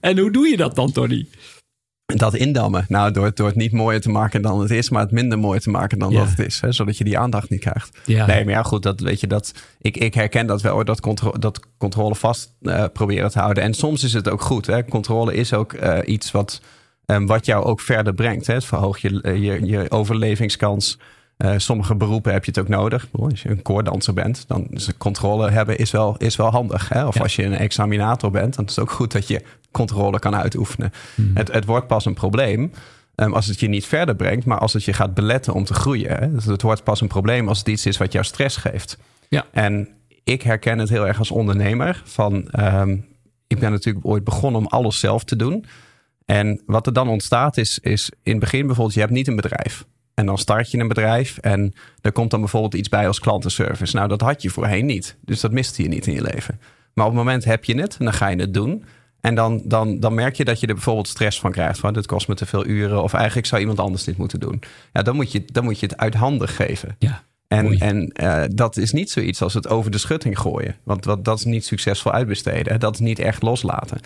En 0.00 0.18
hoe 0.18 0.30
doe 0.30 0.48
je 0.48 0.56
dat 0.56 0.74
dan, 0.74 0.92
Tony? 0.92 1.26
Dat 2.16 2.34
indammen. 2.34 2.84
Nou, 2.88 3.12
door, 3.12 3.24
het- 3.24 3.36
door 3.36 3.46
het 3.46 3.56
niet 3.56 3.72
mooier 3.72 4.00
te 4.00 4.10
maken 4.10 4.42
dan 4.42 4.60
het 4.60 4.70
is, 4.70 4.90
maar 4.90 5.02
het 5.02 5.10
minder 5.10 5.38
mooi 5.38 5.60
te 5.60 5.70
maken 5.70 5.98
dan 5.98 6.10
Ja. 6.10 6.18
dat 6.18 6.28
het 6.28 6.38
is. 6.38 6.60
Hè, 6.60 6.72
zodat 6.72 6.98
je 6.98 7.04
die 7.04 7.18
aandacht 7.18 7.50
niet 7.50 7.60
krijgt. 7.60 7.98
Ja. 8.04 8.26
Nee, 8.26 8.44
maar 8.44 8.54
ja, 8.54 8.62
goed, 8.62 8.82
dat 8.82 9.00
weet 9.00 9.20
je, 9.20 9.26
dat, 9.26 9.52
ik, 9.80 9.96
ik 9.96 10.14
herken 10.14 10.46
dat 10.46 10.62
wel, 10.62 10.84
dat, 10.84 11.00
contro 11.00 11.32
dat 11.38 11.60
controle 11.78 12.14
vast 12.14 12.52
eh, 12.62 12.84
proberen 12.92 13.30
te 13.30 13.38
houden. 13.38 13.62
En 13.62 13.74
soms 13.74 14.04
is 14.04 14.12
het 14.12 14.28
ook 14.28 14.40
goed. 14.42 14.66
Hè. 14.66 14.84
Controle 14.84 15.34
is 15.34 15.52
ook 15.54 15.72
eh, 15.72 15.98
iets 16.04 16.30
wat, 16.30 16.60
eh, 17.06 17.16
wat 17.26 17.46
jou 17.46 17.64
ook 17.64 17.80
verder 17.80 18.14
brengt. 18.14 18.46
Hè. 18.46 18.54
Het 18.54 18.64
verhoogt 18.64 19.00
je, 19.00 19.20
eh, 19.22 19.36
je, 19.44 19.66
je 19.66 19.90
overlevingskans. 19.90 20.98
Eh, 21.40 21.54
sommige 21.56 21.94
beroepen 21.94 22.32
heb 22.32 22.44
je 22.44 22.50
het 22.50 22.60
ook 22.60 22.68
nodig. 22.68 23.08
Als 23.12 23.42
je 23.42 23.48
een 23.48 23.62
koordanser 23.62 24.14
bent, 24.14 24.44
dan 24.48 24.66
is 24.70 24.90
controle 24.98 25.50
hebben 25.50 25.78
is 25.78 25.90
wel, 25.90 26.16
is 26.16 26.36
wel 26.36 26.50
handig. 26.50 26.88
Hè? 26.88 27.06
Of 27.06 27.14
Ja. 27.14 27.22
als 27.22 27.36
je 27.36 27.42
een 27.44 27.56
examinator 27.56 28.30
bent, 28.30 28.54
dan 28.56 28.64
is 28.64 28.70
het 28.76 28.84
ook 28.84 28.90
goed 28.90 29.12
dat 29.12 29.28
je 29.28 29.42
controle 29.70 30.18
kan 30.18 30.36
uitoefenen. 30.36 30.92
Het, 31.34 31.52
het 31.52 31.64
wordt 31.64 31.86
pas 31.86 32.04
een 32.04 32.14
probleem 32.14 32.72
ehm, 33.14 33.32
als 33.32 33.46
het 33.46 33.60
je 33.60 33.68
niet 33.68 33.86
verder 33.86 34.14
brengt, 34.16 34.46
maar 34.46 34.58
als 34.58 34.72
het 34.72 34.84
je 34.84 34.92
gaat 34.92 35.14
beletten 35.14 35.52
om 35.54 35.64
te 35.64 35.74
groeien. 35.74 36.16
Hè? 36.18 36.32
Dus 36.32 36.44
het 36.44 36.62
wordt 36.62 36.84
pas 36.84 37.00
een 37.00 37.08
probleem 37.08 37.48
als 37.48 37.58
het 37.58 37.68
iets 37.68 37.86
is 37.86 37.96
wat 37.96 38.12
jou 38.12 38.24
stress 38.24 38.56
geeft. 38.56 38.98
Ja. 39.28 39.44
En 39.52 39.88
ik 40.24 40.42
herken 40.42 40.78
het 40.78 40.88
heel 40.88 41.06
erg 41.06 41.18
als 41.18 41.30
ondernemer. 41.30 42.02
Van, 42.04 42.50
ehm, 42.50 42.96
ik 43.46 43.58
ben 43.58 43.70
natuurlijk 43.70 44.06
ooit 44.06 44.24
begonnen 44.24 44.60
om 44.60 44.66
alles 44.66 45.00
zelf 45.00 45.24
te 45.24 45.36
doen. 45.36 45.64
En 46.26 46.62
wat 46.66 46.86
er 46.86 46.92
dan 46.92 47.08
ontstaat 47.08 47.56
is, 47.56 47.78
is 47.78 48.10
in 48.22 48.30
het 48.32 48.40
begin 48.40 48.66
bijvoorbeeld, 48.66 48.94
je 48.94 49.00
hebt 49.00 49.12
niet 49.12 49.28
een 49.28 49.36
bedrijf. 49.36 49.84
En 50.14 50.26
dan 50.26 50.38
start 50.38 50.70
je 50.70 50.78
een 50.78 50.88
bedrijf 50.88 51.38
en 51.38 51.72
er 52.00 52.12
komt 52.12 52.30
dan 52.30 52.40
bijvoorbeeld 52.40 52.74
iets 52.74 52.88
bij 52.88 53.06
als 53.06 53.18
klantenservice. 53.18 53.96
Nou, 53.96 54.08
dat 54.08 54.20
had 54.20 54.42
je 54.42 54.50
voorheen 54.50 54.86
niet. 54.86 55.16
Dus 55.20 55.40
dat 55.40 55.52
miste 55.52 55.82
je 55.82 55.88
niet 55.88 56.06
in 56.06 56.14
je 56.14 56.22
leven. 56.22 56.60
Maar 56.94 57.06
op 57.06 57.12
het 57.12 57.20
moment 57.20 57.44
heb 57.44 57.64
je 57.64 57.80
het 57.80 57.96
en 57.98 58.04
dan 58.04 58.14
ga 58.14 58.28
je 58.28 58.36
het 58.36 58.54
doen. 58.54 58.84
En 59.20 59.34
dan, 59.34 59.62
dan, 59.64 60.00
dan 60.00 60.14
merk 60.14 60.34
je 60.34 60.44
dat 60.44 60.60
je 60.60 60.66
er 60.66 60.74
bijvoorbeeld 60.74 61.08
stress 61.08 61.40
van 61.40 61.52
krijgt. 61.52 61.78
Van 61.78 61.92
dit 61.92 62.06
kost 62.06 62.28
me 62.28 62.34
te 62.34 62.46
veel 62.46 62.66
uren. 62.66 63.02
Of 63.02 63.12
eigenlijk 63.12 63.46
zou 63.46 63.60
iemand 63.60 63.78
anders 63.78 64.04
dit 64.04 64.16
moeten 64.16 64.40
doen. 64.40 64.62
Ja, 64.92 65.02
dan 65.02 65.16
moet 65.16 65.32
je, 65.32 65.44
dan 65.44 65.64
moet 65.64 65.80
je 65.80 65.86
het 65.86 65.96
uit 65.96 66.14
handen 66.14 66.48
geven. 66.48 66.96
Ja. 66.98 67.22
En, 67.48 67.78
en 67.78 68.08
eh, 68.12 68.42
dat 68.54 68.76
is 68.76 68.92
niet 68.92 69.10
zoiets 69.10 69.42
als 69.42 69.54
het 69.54 69.68
over 69.68 69.90
de 69.90 69.98
schutting 69.98 70.38
gooien. 70.38 70.76
Want 70.82 71.04
wat, 71.04 71.24
dat 71.24 71.38
is 71.38 71.44
niet 71.44 71.64
succesvol 71.64 72.12
uitbesteden. 72.12 72.80
Dat 72.80 72.94
is 72.94 73.00
niet 73.00 73.18
echt 73.18 73.42
loslaten. 73.42 74.00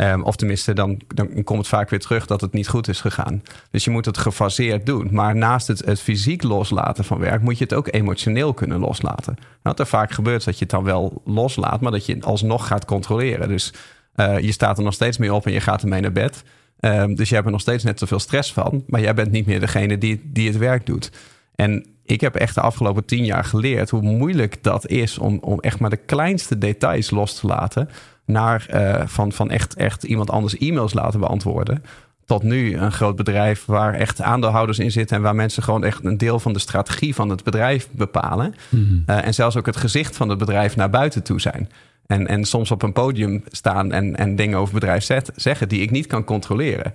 Ehm, 0.00 0.22
of 0.22 0.36
tenminste, 0.36 0.72
dan, 0.72 1.00
dan 1.14 1.44
komt 1.44 1.58
het 1.58 1.68
vaak 1.68 1.90
weer 1.90 1.98
terug 1.98 2.26
dat 2.26 2.40
het 2.40 2.52
niet 2.52 2.68
goed 2.68 2.88
is 2.88 3.00
gegaan. 3.00 3.42
Dus 3.70 3.84
je 3.84 3.90
moet 3.90 4.04
het 4.04 4.18
gefaseerd 4.18 4.86
doen. 4.86 5.08
Maar 5.10 5.36
naast 5.36 5.66
het, 5.66 6.00
fysiek 6.00 6.42
loslaten 6.42 7.04
van 7.04 7.18
werk, 7.18 7.42
moet 7.42 7.58
je 7.58 7.64
het 7.64 7.74
ook 7.74 7.92
emotioneel 7.92 8.54
kunnen 8.54 8.78
loslaten. 8.78 9.36
Wat 9.62 9.78
er 9.78 9.86
vaak 9.86 10.10
gebeurt, 10.10 10.44
dat 10.44 10.54
je 10.54 10.60
het 10.60 10.70
dan 10.70 10.84
wel 10.84 11.22
loslaat, 11.24 11.80
maar 11.80 11.92
dat 11.92 12.06
je 12.06 12.14
het 12.14 12.24
alsnog 12.24 12.66
gaat 12.66 12.84
controleren. 12.84 13.48
Dus 13.48 13.72
eh, 14.14 14.38
je 14.38 14.52
staat 14.52 14.78
er 14.78 14.84
nog 14.84 14.94
steeds 14.94 15.18
mee 15.18 15.34
op 15.34 15.46
en 15.46 15.52
je 15.52 15.60
gaat 15.60 15.82
ermee 15.82 16.00
naar 16.00 16.12
bed. 16.12 16.42
Ehm, 16.80 17.14
dus 17.14 17.28
je 17.28 17.34
hebt 17.34 17.46
er 17.46 17.52
nog 17.52 17.60
steeds 17.60 17.84
net 17.84 17.98
zoveel 17.98 18.18
stress 18.18 18.52
van. 18.52 18.84
Maar 18.86 19.00
jij 19.00 19.14
bent 19.14 19.30
niet 19.30 19.46
meer 19.46 19.60
degene 19.60 19.98
die, 19.98 20.20
die 20.24 20.48
het 20.48 20.56
werk 20.58 20.86
doet. 20.86 21.10
En 21.54 21.86
ik 22.04 22.20
heb 22.20 22.34
echt 22.34 22.54
de 22.54 22.60
afgelopen 22.60 23.04
tien 23.04 23.24
jaar 23.24 23.44
geleerd 23.44 23.90
hoe 23.90 24.02
moeilijk 24.02 24.62
dat 24.62 24.86
is 24.86 25.18
om, 25.18 25.38
om 25.38 25.60
echt 25.60 25.78
maar 25.78 25.90
de 25.90 25.96
kleinste 25.96 26.58
details 26.58 27.10
los 27.10 27.40
te 27.40 27.46
laten. 27.46 27.88
Naar 28.30 28.66
eh, 28.68 29.06
van, 29.06 29.32
van 29.32 29.50
echt, 29.50 29.74
echt 29.74 30.02
iemand 30.02 30.30
anders 30.30 30.56
e-mails 30.56 30.92
laten 30.92 31.20
beantwoorden. 31.20 31.84
Tot 32.24 32.42
nu 32.42 32.76
een 32.76 32.92
groot 32.92 33.16
bedrijf 33.16 33.64
waar 33.64 33.94
echt 33.94 34.20
aandeelhouders 34.20 34.78
in 34.78 34.90
zitten. 34.90 35.16
En 35.16 35.22
waar 35.22 35.34
mensen 35.34 35.62
gewoon 35.62 35.84
echt 35.84 36.04
een 36.04 36.18
deel 36.18 36.38
van 36.38 36.52
de 36.52 36.58
strategie 36.58 37.14
van 37.14 37.28
het 37.28 37.44
bedrijf 37.44 37.88
bepalen. 37.90 38.54
Eh, 39.06 39.26
en 39.26 39.34
zelfs 39.34 39.56
ook 39.56 39.66
het 39.66 39.76
gezicht 39.76 40.16
van 40.16 40.28
het 40.28 40.38
bedrijf 40.38 40.76
naar 40.76 40.90
buiten 40.90 41.22
toe 41.22 41.40
zijn. 41.40 41.68
En, 42.06 42.26
en 42.26 42.44
soms 42.44 42.70
op 42.70 42.82
een 42.82 42.92
podium 42.92 43.44
staan 43.48 43.92
en, 43.92 44.16
en 44.16 44.36
dingen 44.36 44.58
over 44.58 44.74
bedrijf 44.74 45.04
zet, 45.04 45.32
zeggen 45.36 45.68
die 45.68 45.80
ik 45.80 45.90
niet 45.90 46.06
kan 46.06 46.24
controleren. 46.24 46.94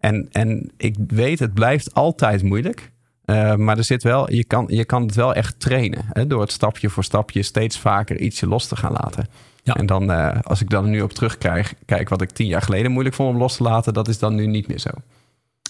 En, 0.00 0.28
en 0.32 0.70
ik 0.76 0.96
weet, 1.06 1.38
het 1.38 1.54
blijft 1.54 1.94
altijd 1.94 2.42
moeilijk. 2.42 2.90
Uh, 3.26 3.54
maar 3.54 3.78
er 3.78 3.84
zit 3.84 4.02
wel, 4.02 4.32
je, 4.32 4.44
kan, 4.44 4.64
je 4.68 4.84
kan 4.84 5.02
het 5.02 5.14
wel 5.14 5.34
echt 5.34 5.60
trainen. 5.60 6.04
Hè, 6.12 6.26
door 6.26 6.40
het 6.40 6.52
stapje 6.52 6.88
voor 6.88 7.04
stapje 7.04 7.42
steeds 7.42 7.78
vaker 7.78 8.20
ietsje 8.20 8.46
los 8.46 8.66
te 8.66 8.76
gaan 8.76 8.92
laten. 8.92 9.26
Ja. 9.66 9.74
En 9.74 9.86
dan, 9.86 10.10
uh, 10.10 10.40
als 10.42 10.60
ik 10.60 10.70
dan 10.70 10.90
nu 10.90 11.00
op 11.00 11.12
terugkrijg, 11.12 11.74
kijk 11.84 12.08
wat 12.08 12.22
ik 12.22 12.30
tien 12.30 12.46
jaar 12.46 12.62
geleden 12.62 12.90
moeilijk 12.90 13.14
vond 13.14 13.34
om 13.34 13.38
los 13.38 13.56
te 13.56 13.62
laten, 13.62 13.92
dat 13.92 14.08
is 14.08 14.18
dan 14.18 14.34
nu 14.34 14.46
niet 14.46 14.68
meer 14.68 14.78
zo. 14.78 14.90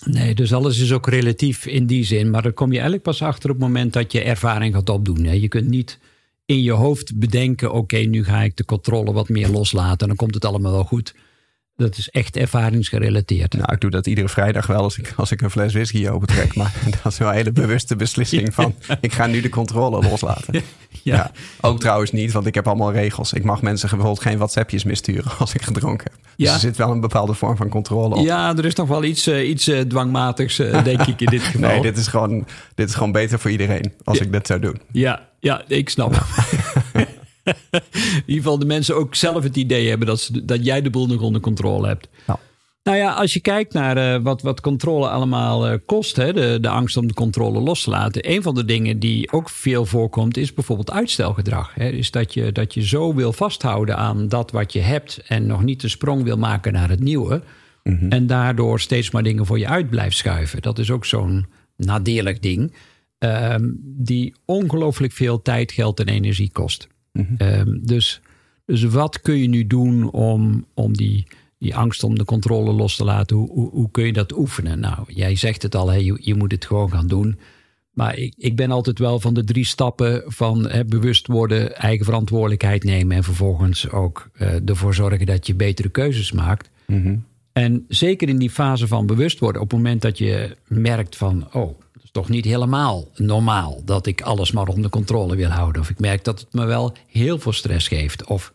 Nee, 0.04 0.34
dus 0.34 0.52
alles 0.52 0.78
is 0.78 0.92
ook 0.92 1.08
relatief 1.08 1.66
in 1.66 1.86
die 1.86 2.04
zin. 2.04 2.30
Maar 2.30 2.42
dan 2.42 2.54
kom 2.54 2.66
je 2.66 2.72
eigenlijk 2.72 3.02
pas 3.02 3.22
achter 3.22 3.50
op 3.50 3.56
het 3.56 3.64
moment 3.64 3.92
dat 3.92 4.12
je 4.12 4.22
ervaring 4.22 4.74
gaat 4.74 4.88
opdoen. 4.88 5.24
Hè. 5.24 5.32
Je 5.32 5.48
kunt 5.48 5.68
niet 5.68 5.98
in 6.46 6.62
je 6.62 6.72
hoofd 6.72 7.18
bedenken: 7.18 7.72
oké, 7.72 7.96
nu 7.96 8.24
ga 8.24 8.42
ik 8.42 8.56
de 8.56 8.64
controle 8.64 9.12
wat 9.12 9.28
meer 9.28 9.48
loslaten. 9.48 9.98
En 9.98 10.06
dan 10.06 10.16
komt 10.16 10.34
het 10.34 10.44
allemaal 10.44 10.72
wel 10.72 10.84
goed. 10.84 11.14
Dat 11.76 11.96
is 11.98 12.08
echt 12.10 12.36
ervaringsgerelateerd. 12.36 13.52
Nou, 13.54 13.72
ik 13.72 13.80
doe 13.80 13.90
dat 13.90 14.06
iedere 14.06 14.28
vrijdag 14.28 14.66
wel 14.66 14.82
als 14.82 14.98
ik, 14.98 15.12
als 15.16 15.30
ik 15.32 15.40
een 15.40 15.50
fles 15.50 15.72
whisky 15.72 16.08
opentrek. 16.08 16.54
Maar 16.54 16.72
dat 17.02 17.12
is 17.12 17.18
wel 17.18 17.28
een 17.28 17.34
hele 17.34 17.52
bewuste 17.52 17.96
beslissing 17.96 18.54
van... 18.54 18.74
ik 19.00 19.12
ga 19.12 19.26
nu 19.26 19.40
de 19.40 19.48
controle 19.48 20.02
loslaten. 20.08 20.54
Ja. 20.54 20.60
ja. 21.02 21.30
Ook 21.60 21.80
trouwens 21.80 22.10
niet, 22.12 22.32
want 22.32 22.46
ik 22.46 22.54
heb 22.54 22.66
allemaal 22.66 22.92
regels. 22.92 23.32
Ik 23.32 23.44
mag 23.44 23.62
mensen 23.62 23.88
bijvoorbeeld 23.88 24.20
geen 24.22 24.36
WhatsAppjes 24.36 24.84
missturen 24.84 25.32
als 25.38 25.54
ik 25.54 25.62
gedronken 25.62 26.10
heb. 26.12 26.20
Dus 26.36 26.46
Ja. 26.46 26.52
er 26.54 26.60
zit 26.60 26.76
wel 26.76 26.90
een 26.90 27.00
bepaalde 27.00 27.34
vorm 27.34 27.56
van 27.56 27.68
controle 27.68 28.14
op. 28.14 28.24
Ja, 28.24 28.56
er 28.56 28.64
is 28.64 28.74
nog 28.74 28.88
wel 28.88 29.04
iets, 29.04 29.28
uh, 29.28 29.48
iets 29.48 29.68
uh, 29.68 29.80
dwangmatigs, 29.80 30.60
uh, 30.60 30.84
denk 30.84 31.00
ik, 31.06 31.20
in 31.20 31.26
dit 31.26 31.42
geval. 31.52 31.60
Nee, 31.60 31.80
dit 31.82 31.96
is 31.98 32.06
gewoon, 32.06 32.46
dit 32.74 32.88
is 32.88 32.94
gewoon 32.94 33.12
beter 33.12 33.38
voor 33.38 33.50
iedereen 33.50 33.92
als 34.04 34.18
Ja. 34.18 34.24
ik 34.24 34.32
dit 34.32 34.46
zou 34.46 34.60
doen. 34.60 34.80
Ja, 34.92 35.28
ja 35.40 35.62
ik 35.68 35.88
snap. 35.88 36.14
in 37.46 38.22
ieder 38.26 38.42
geval 38.42 38.58
de 38.58 38.66
mensen 38.66 38.96
ook 38.96 39.14
zelf 39.14 39.42
het 39.42 39.56
idee 39.56 39.88
hebben 39.88 40.06
dat, 40.06 40.20
ze, 40.20 40.44
dat 40.44 40.64
jij 40.64 40.82
de 40.82 40.90
boel 40.90 41.06
nog 41.06 41.20
onder 41.20 41.40
controle 41.40 41.86
hebt. 41.86 42.08
Nou 42.86 42.98
ja, 42.98 43.12
als 43.12 43.32
je 43.32 43.40
kijkt 43.40 43.72
naar 43.72 43.96
uh, 43.96 44.22
wat, 44.22 44.42
wat 44.42 44.60
controle 44.60 45.08
allemaal 45.08 45.72
uh, 45.72 45.78
kost, 45.86 46.16
hè, 46.16 46.32
de, 46.32 46.58
de 46.60 46.68
angst 46.68 46.96
om 46.96 47.06
de 47.06 47.14
controle 47.14 47.60
los 47.60 47.82
te 47.82 47.90
laten. 47.90 48.30
Een 48.30 48.42
van 48.42 48.54
de 48.54 48.64
dingen 48.64 48.98
die 48.98 49.32
ook 49.32 49.50
veel 49.50 49.86
voorkomt, 49.86 50.36
is 50.36 50.54
bijvoorbeeld 50.54 50.90
uitstelgedrag. 50.90 51.74
Hè. 51.74 51.88
Is 51.88 52.10
dat 52.10 52.34
je, 52.34 52.52
dat 52.52 52.74
je 52.74 52.86
zo 52.86 53.14
wil 53.14 53.32
vasthouden 53.32 53.96
aan 53.96 54.28
dat 54.28 54.50
wat 54.50 54.72
je 54.72 54.80
hebt 54.80 55.20
en 55.26 55.46
nog 55.46 55.62
niet 55.62 55.80
de 55.80 55.88
sprong 55.88 56.22
wil 56.22 56.38
maken 56.38 56.72
naar 56.72 56.88
het 56.88 57.00
nieuwe. 57.00 57.42
Mm 57.82 57.98
-hmm. 57.98 58.10
En 58.10 58.26
daardoor 58.26 58.80
steeds 58.80 59.10
maar 59.10 59.22
dingen 59.22 59.46
voor 59.46 59.58
je 59.58 59.68
uit 59.68 59.90
blijft 59.90 60.16
schuiven. 60.16 60.62
Dat 60.62 60.78
is 60.78 60.90
ook 60.90 61.04
zo'n 61.04 61.46
nadelig 61.76 62.38
ding. 62.38 62.74
Um, 63.18 63.80
die 63.82 64.34
ongelooflijk 64.44 65.12
veel 65.12 65.42
tijd, 65.42 65.72
geld 65.72 66.00
en 66.00 66.08
energie 66.08 66.50
kost. 66.52 66.88
Mm 67.16 67.36
-hmm. 67.38 67.48
um, 67.48 67.80
dus, 67.86 68.20
dus 68.64 68.82
wat 68.82 69.20
kun 69.20 69.38
je 69.38 69.48
nu 69.48 69.66
doen 69.66 70.10
om, 70.10 70.64
om 70.74 70.96
die, 70.96 71.26
die 71.58 71.76
angst 71.76 72.04
om 72.04 72.18
de 72.18 72.24
controle 72.24 72.72
los 72.72 72.96
te 72.96 73.04
laten? 73.04 73.36
Hoe, 73.36 73.50
hoe, 73.50 73.70
hoe 73.70 73.90
kun 73.90 74.06
je 74.06 74.12
dat 74.12 74.36
oefenen? 74.36 74.80
Nou, 74.80 74.98
jij 75.06 75.36
zegt 75.36 75.62
het 75.62 75.74
al, 75.74 75.88
hè, 75.88 75.96
je, 75.96 76.18
je 76.20 76.34
moet 76.34 76.52
het 76.52 76.66
gewoon 76.66 76.90
gaan 76.90 77.06
doen. 77.06 77.38
Maar 77.90 78.18
ik, 78.18 78.34
ik 78.36 78.56
ben 78.56 78.70
altijd 78.70 78.98
wel 78.98 79.20
van 79.20 79.34
de 79.34 79.44
drie 79.44 79.64
stappen 79.64 80.22
van 80.26 80.68
hè, 80.68 80.84
bewust 80.84 81.26
worden, 81.26 81.76
eigen 81.76 82.04
verantwoordelijkheid 82.04 82.84
nemen 82.84 83.16
en 83.16 83.24
vervolgens 83.24 83.90
ook 83.90 84.30
uh, 84.38 84.68
ervoor 84.68 84.94
zorgen 84.94 85.26
dat 85.26 85.46
je 85.46 85.54
betere 85.54 85.88
keuzes 85.88 86.32
maakt. 86.32 86.70
Mm 86.86 87.02
-hmm. 87.02 87.24
En 87.52 87.84
zeker 87.88 88.28
in 88.28 88.38
die 88.38 88.50
fase 88.50 88.86
van 88.86 89.06
bewust 89.06 89.38
worden, 89.38 89.62
op 89.62 89.70
het 89.70 89.76
moment 89.76 90.02
dat 90.02 90.18
je 90.18 90.56
merkt 90.66 91.16
van, 91.16 91.48
oh, 91.52 91.78
toch 92.16 92.28
niet 92.28 92.44
helemaal 92.44 93.08
normaal 93.14 93.82
dat 93.84 94.06
ik 94.06 94.20
alles 94.20 94.52
maar 94.52 94.66
onder 94.66 94.90
controle 94.90 95.36
wil 95.36 95.48
houden. 95.48 95.82
Of 95.82 95.90
ik 95.90 95.98
merk 95.98 96.24
dat 96.24 96.40
het 96.40 96.52
me 96.52 96.64
wel 96.64 96.96
heel 97.06 97.38
veel 97.38 97.52
stress 97.52 97.88
geeft. 97.88 98.24
Of 98.24 98.52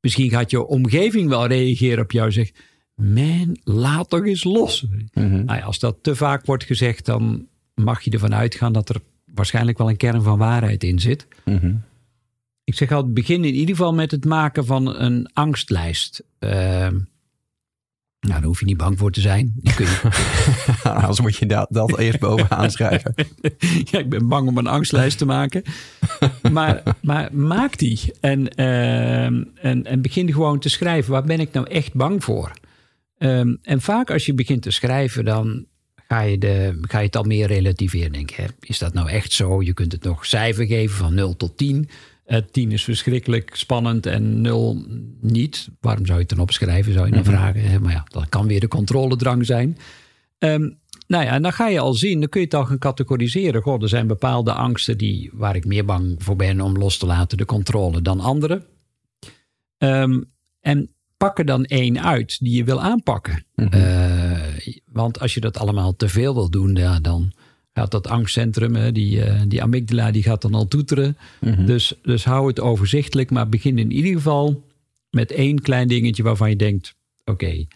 misschien 0.00 0.30
gaat 0.30 0.50
je 0.50 0.66
omgeving 0.66 1.28
wel 1.28 1.46
reageren 1.46 2.04
op 2.04 2.12
jou 2.12 2.26
en 2.26 2.32
zegt, 2.32 2.58
man, 2.94 3.56
laat 3.64 4.08
toch 4.08 4.26
eens 4.26 4.44
los. 4.44 4.82
Mm 4.82 5.08
-hmm. 5.12 5.44
nou 5.44 5.58
ja, 5.58 5.64
als 5.64 5.78
dat 5.78 5.96
te 6.02 6.16
vaak 6.16 6.46
wordt 6.46 6.64
gezegd, 6.64 7.04
dan 7.04 7.46
mag 7.74 8.02
je 8.02 8.10
ervan 8.10 8.34
uitgaan 8.34 8.72
dat 8.72 8.88
er 8.88 9.00
waarschijnlijk 9.34 9.78
wel 9.78 9.88
een 9.88 9.96
kern 9.96 10.22
van 10.22 10.38
waarheid 10.38 10.84
in 10.84 10.98
zit. 10.98 11.26
Mm 11.44 11.56
-hmm. 11.56 11.82
Ik 12.64 12.74
zeg 12.74 12.92
altijd, 12.92 13.14
begin 13.14 13.44
in 13.44 13.54
ieder 13.54 13.76
geval 13.76 13.94
met 13.94 14.10
het 14.10 14.24
maken 14.24 14.66
van 14.66 14.96
een 14.96 15.30
angstlijst. 15.32 16.22
Uh, 16.40 16.88
nou, 18.28 18.34
daar 18.34 18.48
hoef 18.48 18.60
je 18.60 18.66
niet 18.66 18.76
bang 18.76 18.98
voor 18.98 19.10
te 19.10 19.20
zijn. 19.20 19.52
Die 19.56 19.74
kun 19.74 19.86
je... 19.86 20.00
Anders 20.82 21.20
moet 21.20 21.36
je 21.36 21.46
dat, 21.46 21.66
dat 21.70 21.98
eerst 21.98 22.18
bovenaan 22.18 22.70
schrijven. 22.76 23.14
ja, 23.84 23.98
ik 23.98 24.08
ben 24.08 24.28
bang 24.28 24.48
om 24.48 24.58
een 24.58 24.66
angstlijst 24.66 25.18
te 25.18 25.24
maken. 25.24 25.62
maar, 26.52 26.82
maar 27.00 27.28
maak 27.32 27.78
die. 27.78 28.00
En, 28.20 28.48
uh, 28.56 29.24
en, 29.24 29.84
en 29.84 30.02
begin 30.02 30.32
gewoon 30.32 30.58
te 30.58 30.68
schrijven. 30.68 31.12
Waar 31.12 31.24
ben 31.24 31.40
ik 31.40 31.52
nou 31.52 31.70
echt 31.70 31.94
bang 31.94 32.24
voor? 32.24 32.52
Um, 33.18 33.58
en 33.62 33.80
vaak 33.80 34.10
als 34.10 34.26
je 34.26 34.34
begint 34.34 34.62
te 34.62 34.70
schrijven, 34.70 35.24
dan 35.24 35.66
ga 36.08 36.20
je, 36.20 36.38
de, 36.38 36.78
ga 36.80 36.98
je 36.98 37.06
het 37.06 37.16
al 37.16 37.22
meer 37.22 37.46
relativeren. 37.46 38.12
Denk, 38.12 38.30
hè, 38.30 38.44
is 38.60 38.78
dat 38.78 38.94
nou 38.94 39.08
echt 39.08 39.32
zo? 39.32 39.62
Je 39.62 39.72
kunt 39.72 39.92
het 39.92 40.02
nog 40.02 40.26
cijfer 40.26 40.66
geven 40.66 40.96
van 40.96 41.14
0 41.14 41.36
tot 41.36 41.56
10. 41.56 41.88
Uh, 42.26 42.38
10 42.50 42.72
is 42.72 42.84
verschrikkelijk 42.84 43.50
spannend 43.54 44.06
en 44.06 44.40
0 44.40 44.84
niet. 45.20 45.68
Waarom 45.80 46.06
zou 46.06 46.18
je 46.18 46.24
het 46.24 46.34
dan 46.34 46.44
opschrijven, 46.44 46.92
zou 46.92 47.06
je 47.06 47.12
dan 47.12 47.20
mm 47.20 47.26
-hmm. 47.26 47.34
vragen. 47.34 47.82
Maar 47.82 47.92
ja, 47.92 48.04
dat 48.08 48.28
kan 48.28 48.46
weer 48.46 48.60
de 48.60 48.68
controledrang 48.68 49.46
zijn. 49.46 49.78
Um, 50.38 50.78
nou 51.06 51.24
ja, 51.24 51.32
en 51.32 51.42
dan 51.42 51.52
ga 51.52 51.68
je 51.68 51.80
al 51.80 51.94
zien, 51.94 52.20
dan 52.20 52.28
kun 52.28 52.40
je 52.40 52.46
het 52.46 52.54
al 52.54 52.64
gaan 52.64 52.78
categoriseren. 52.78 53.62
Goh, 53.62 53.82
er 53.82 53.88
zijn 53.88 54.06
bepaalde 54.06 54.52
angsten 54.52 54.98
die, 54.98 55.30
waar 55.32 55.56
ik 55.56 55.64
meer 55.64 55.84
bang 55.84 56.14
voor 56.18 56.36
ben 56.36 56.60
om 56.60 56.78
los 56.78 56.98
te 56.98 57.06
laten, 57.06 57.38
de 57.38 57.44
controle, 57.44 58.02
dan 58.02 58.20
andere. 58.20 58.66
Um, 59.78 60.30
en 60.60 60.90
pak 61.16 61.38
er 61.38 61.44
dan 61.44 61.64
één 61.64 62.02
uit 62.02 62.38
die 62.38 62.56
je 62.56 62.64
wil 62.64 62.80
aanpakken. 62.80 63.44
Mm 63.54 63.66
-hmm. 63.66 63.80
uh, 63.80 64.76
want 64.86 65.20
als 65.20 65.34
je 65.34 65.40
dat 65.40 65.58
allemaal 65.58 65.96
te 65.96 66.08
veel 66.08 66.34
wil 66.34 66.50
doen, 66.50 66.74
ja, 66.74 67.00
dan 67.00 67.32
gaat 67.74 67.90
dat 67.90 68.08
angstcentrum, 68.08 68.92
die, 68.92 69.16
uh, 69.16 69.40
die 69.48 69.62
amygdala, 69.62 70.10
die 70.10 70.22
gaat 70.22 70.42
dan 70.42 70.54
al 70.54 70.68
toeteren. 70.68 71.16
Mm 71.40 71.52
-hmm. 71.52 71.66
dus, 71.66 71.94
dus 72.02 72.24
hou 72.24 72.46
het 72.46 72.60
overzichtelijk, 72.60 73.30
maar 73.30 73.48
begin 73.48 73.78
in 73.78 73.90
ieder 73.90 74.12
geval 74.12 74.64
met 75.10 75.30
één 75.30 75.60
klein 75.60 75.88
dingetje 75.88 76.22
waarvan 76.22 76.50
je 76.50 76.56
denkt: 76.56 76.94
oké, 77.24 77.30
okay, 77.30 77.68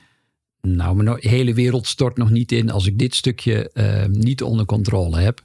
nou, 0.60 0.96
mijn 0.96 1.16
hele 1.20 1.54
wereld 1.54 1.86
stort 1.86 2.16
nog 2.16 2.30
niet 2.30 2.52
in 2.52 2.70
als 2.70 2.86
ik 2.86 2.98
dit 2.98 3.14
stukje 3.14 3.70
uh, 3.74 4.04
niet 4.04 4.42
onder 4.42 4.66
controle 4.66 5.18
heb. 5.18 5.44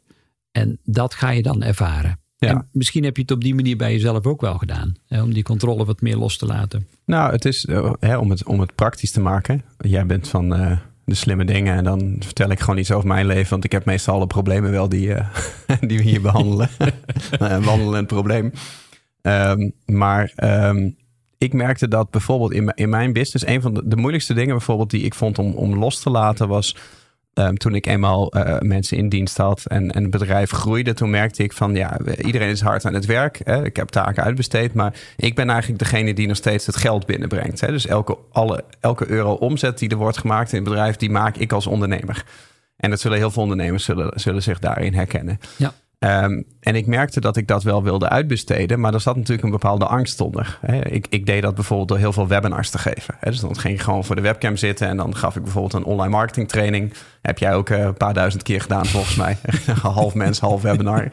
En 0.51 0.79
dat 0.83 1.13
ga 1.13 1.29
je 1.29 1.41
dan 1.41 1.63
ervaren. 1.63 2.19
Ja. 2.37 2.49
En 2.49 2.67
misschien 2.71 3.03
heb 3.03 3.15
je 3.15 3.21
het 3.21 3.31
op 3.31 3.43
die 3.43 3.55
manier 3.55 3.77
bij 3.77 3.91
jezelf 3.91 4.25
ook 4.25 4.41
wel 4.41 4.57
gedaan. 4.57 4.95
Hè, 5.07 5.21
om 5.21 5.33
die 5.33 5.43
controle 5.43 5.85
wat 5.85 6.01
meer 6.01 6.17
los 6.17 6.37
te 6.37 6.45
laten. 6.45 6.87
Nou, 7.05 7.31
het 7.31 7.45
is 7.45 7.65
uh, 7.65 7.93
hè, 7.99 8.17
om, 8.17 8.29
het, 8.29 8.45
om 8.45 8.59
het 8.59 8.75
praktisch 8.75 9.11
te 9.11 9.21
maken. 9.21 9.63
Jij 9.77 10.05
bent 10.05 10.27
van 10.27 10.79
de 11.05 11.15
slimme 11.15 11.45
dingen. 11.45 11.75
En 11.75 11.83
dan 11.83 12.15
vertel 12.19 12.49
ik 12.49 12.59
gewoon 12.59 12.77
iets 12.77 12.91
over 12.91 13.07
mijn 13.07 13.25
leven. 13.25 13.49
Want 13.49 13.63
ik 13.63 13.71
heb 13.71 13.85
meestal 13.85 14.15
alle 14.15 14.27
problemen 14.27 14.71
wel 14.71 14.89
die, 14.89 15.07
uh, 15.07 15.27
die 15.87 15.97
we 15.97 16.03
hier 16.03 16.21
behandelen. 16.21 16.69
een 17.39 17.63
wandelend 17.63 18.07
probleem. 18.07 18.51
Um, 19.21 19.73
maar 19.85 20.33
um, 20.67 20.95
ik 21.37 21.53
merkte 21.53 21.87
dat 21.87 22.09
bijvoorbeeld 22.09 22.51
in, 22.51 22.71
in 22.75 22.89
mijn 22.89 23.13
business... 23.13 23.45
een 23.45 23.61
van 23.61 23.73
de, 23.73 23.81
de 23.85 23.95
moeilijkste 23.95 24.33
dingen 24.33 24.55
bijvoorbeeld 24.55 24.89
die 24.89 25.03
ik 25.03 25.13
vond 25.13 25.39
om, 25.39 25.53
om 25.53 25.77
los 25.77 26.01
te 26.01 26.09
laten 26.09 26.47
was... 26.47 26.75
Um, 27.33 27.57
toen 27.57 27.75
ik 27.75 27.85
eenmaal 27.85 28.37
uh, 28.37 28.57
mensen 28.59 28.97
in 28.97 29.09
dienst 29.09 29.37
had 29.37 29.65
en, 29.65 29.91
en 29.91 30.01
het 30.01 30.11
bedrijf 30.11 30.51
groeide, 30.51 30.93
toen 30.93 31.09
merkte 31.09 31.43
ik 31.43 31.53
van 31.53 31.75
ja, 31.75 31.99
iedereen 32.17 32.49
is 32.49 32.61
hard 32.61 32.85
aan 32.85 32.93
het 32.93 33.05
werk. 33.05 33.41
Hè? 33.43 33.65
Ik 33.65 33.75
heb 33.75 33.89
taken 33.89 34.23
uitbesteed, 34.23 34.73
maar 34.73 34.93
ik 35.15 35.35
ben 35.35 35.49
eigenlijk 35.49 35.79
degene 35.79 36.13
die 36.13 36.27
nog 36.27 36.37
steeds 36.37 36.65
het 36.65 36.75
geld 36.75 37.05
binnenbrengt. 37.05 37.61
Hè? 37.61 37.67
Dus 37.67 37.87
elke, 37.87 38.17
alle, 38.31 38.63
elke 38.79 39.09
euro 39.09 39.33
omzet 39.33 39.77
die 39.77 39.89
er 39.89 39.97
wordt 39.97 40.17
gemaakt 40.17 40.51
in 40.51 40.59
het 40.59 40.69
bedrijf, 40.69 40.95
die 40.95 41.09
maak 41.09 41.37
ik 41.37 41.51
als 41.51 41.67
ondernemer. 41.67 42.25
En 42.77 42.89
dat 42.89 42.99
zullen 42.99 43.17
heel 43.17 43.31
veel 43.31 43.41
ondernemers 43.41 43.83
zullen, 43.83 44.19
zullen 44.19 44.43
zich 44.43 44.59
daarin 44.59 44.93
herkennen. 44.93 45.39
Ja. 45.57 45.73
Um, 46.05 46.45
en 46.59 46.75
ik 46.75 46.87
merkte 46.87 47.19
dat 47.19 47.37
ik 47.37 47.47
dat 47.47 47.63
wel 47.63 47.83
wilde 47.83 48.09
uitbesteden, 48.09 48.79
maar 48.79 48.93
er 48.93 49.01
zat 49.01 49.15
natuurlijk 49.15 49.43
een 49.43 49.51
bepaalde 49.51 49.85
angst 49.85 50.21
onder. 50.21 50.59
Ik, 50.83 51.07
ik, 51.09 51.25
deed 51.25 51.41
dat 51.41 51.55
bijvoorbeeld 51.55 51.87
door 51.87 51.97
heel 51.97 52.13
veel 52.13 52.27
webinars 52.27 52.69
te 52.69 52.77
geven. 52.77 53.15
Dus 53.19 53.39
dan 53.39 53.59
ging 53.59 53.73
ik 53.73 53.81
gewoon 53.81 54.03
voor 54.03 54.15
de 54.15 54.21
webcam 54.21 54.57
zitten 54.57 54.87
en 54.87 54.97
dan 54.97 55.15
gaf 55.15 55.35
ik 55.35 55.43
bijvoorbeeld 55.43 55.73
een 55.73 55.83
online 55.83 56.11
marketing 56.11 56.47
training. 56.49 56.93
Heb 57.21 57.37
jij 57.37 57.53
ook 57.53 57.69
een 57.69 57.93
paar 57.93 58.13
duizend 58.13 58.43
keer 58.43 58.61
gedaan 58.61 58.85
volgens 58.85 59.15
mij. 59.15 59.37
half 59.81 60.13
mens, 60.13 60.39
half 60.39 60.61
webinar. 60.61 61.09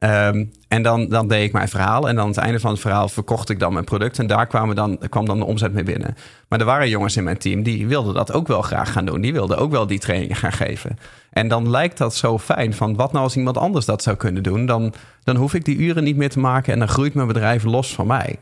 Um, 0.00 0.50
en 0.68 0.82
dan, 0.82 1.08
dan 1.08 1.28
deed 1.28 1.44
ik 1.44 1.52
mijn 1.52 1.68
verhaal. 1.68 2.08
En 2.08 2.20
aan 2.20 2.28
het 2.28 2.36
einde 2.36 2.60
van 2.60 2.70
het 2.70 2.80
verhaal 2.80 3.08
verkocht 3.08 3.48
ik 3.48 3.58
dan 3.58 3.72
mijn 3.72 3.84
product. 3.84 4.18
En 4.18 4.26
daar 4.26 4.46
kwam 4.46 4.74
dan, 4.74 4.98
kwam 5.08 5.24
dan 5.24 5.38
de 5.38 5.44
omzet 5.44 5.72
mee 5.72 5.82
binnen. 5.82 6.16
Maar 6.48 6.60
er 6.60 6.64
waren 6.64 6.88
jongens 6.88 7.16
in 7.16 7.24
mijn 7.24 7.38
team 7.38 7.62
die 7.62 7.86
wilden 7.86 8.14
dat 8.14 8.32
ook 8.32 8.46
wel 8.46 8.62
graag 8.62 8.92
gaan 8.92 9.06
doen. 9.06 9.20
Die 9.20 9.32
wilden 9.32 9.58
ook 9.58 9.70
wel 9.70 9.86
die 9.86 9.98
trainingen 9.98 10.36
gaan 10.36 10.52
geven. 10.52 10.98
En 11.30 11.48
dan 11.48 11.70
lijkt 11.70 11.98
dat 11.98 12.14
zo 12.14 12.38
fijn. 12.38 12.74
Van 12.74 12.96
wat 12.96 13.12
nou 13.12 13.24
als 13.24 13.36
iemand 13.36 13.56
anders 13.56 13.86
dat 13.86 14.02
zou 14.02 14.16
kunnen 14.16 14.42
doen? 14.42 14.66
Dan, 14.66 14.92
dan 15.24 15.36
hoef 15.36 15.54
ik 15.54 15.64
die 15.64 15.76
uren 15.76 16.04
niet 16.04 16.16
meer 16.16 16.30
te 16.30 16.40
maken. 16.40 16.72
En 16.72 16.78
dan 16.78 16.88
groeit 16.88 17.14
mijn 17.14 17.26
bedrijf 17.26 17.64
los 17.64 17.94
van 17.94 18.06
mij. 18.06 18.38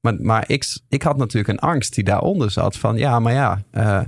Maar, 0.00 0.14
maar 0.20 0.44
ik, 0.46 0.78
ik 0.88 1.02
had 1.02 1.16
natuurlijk 1.16 1.48
een 1.48 1.68
angst 1.68 1.94
die 1.94 2.04
daaronder 2.04 2.50
zat. 2.50 2.76
Van 2.76 2.96
ja, 2.96 3.18
maar 3.18 3.32
ja, 3.32 3.62
uh, 3.72 4.00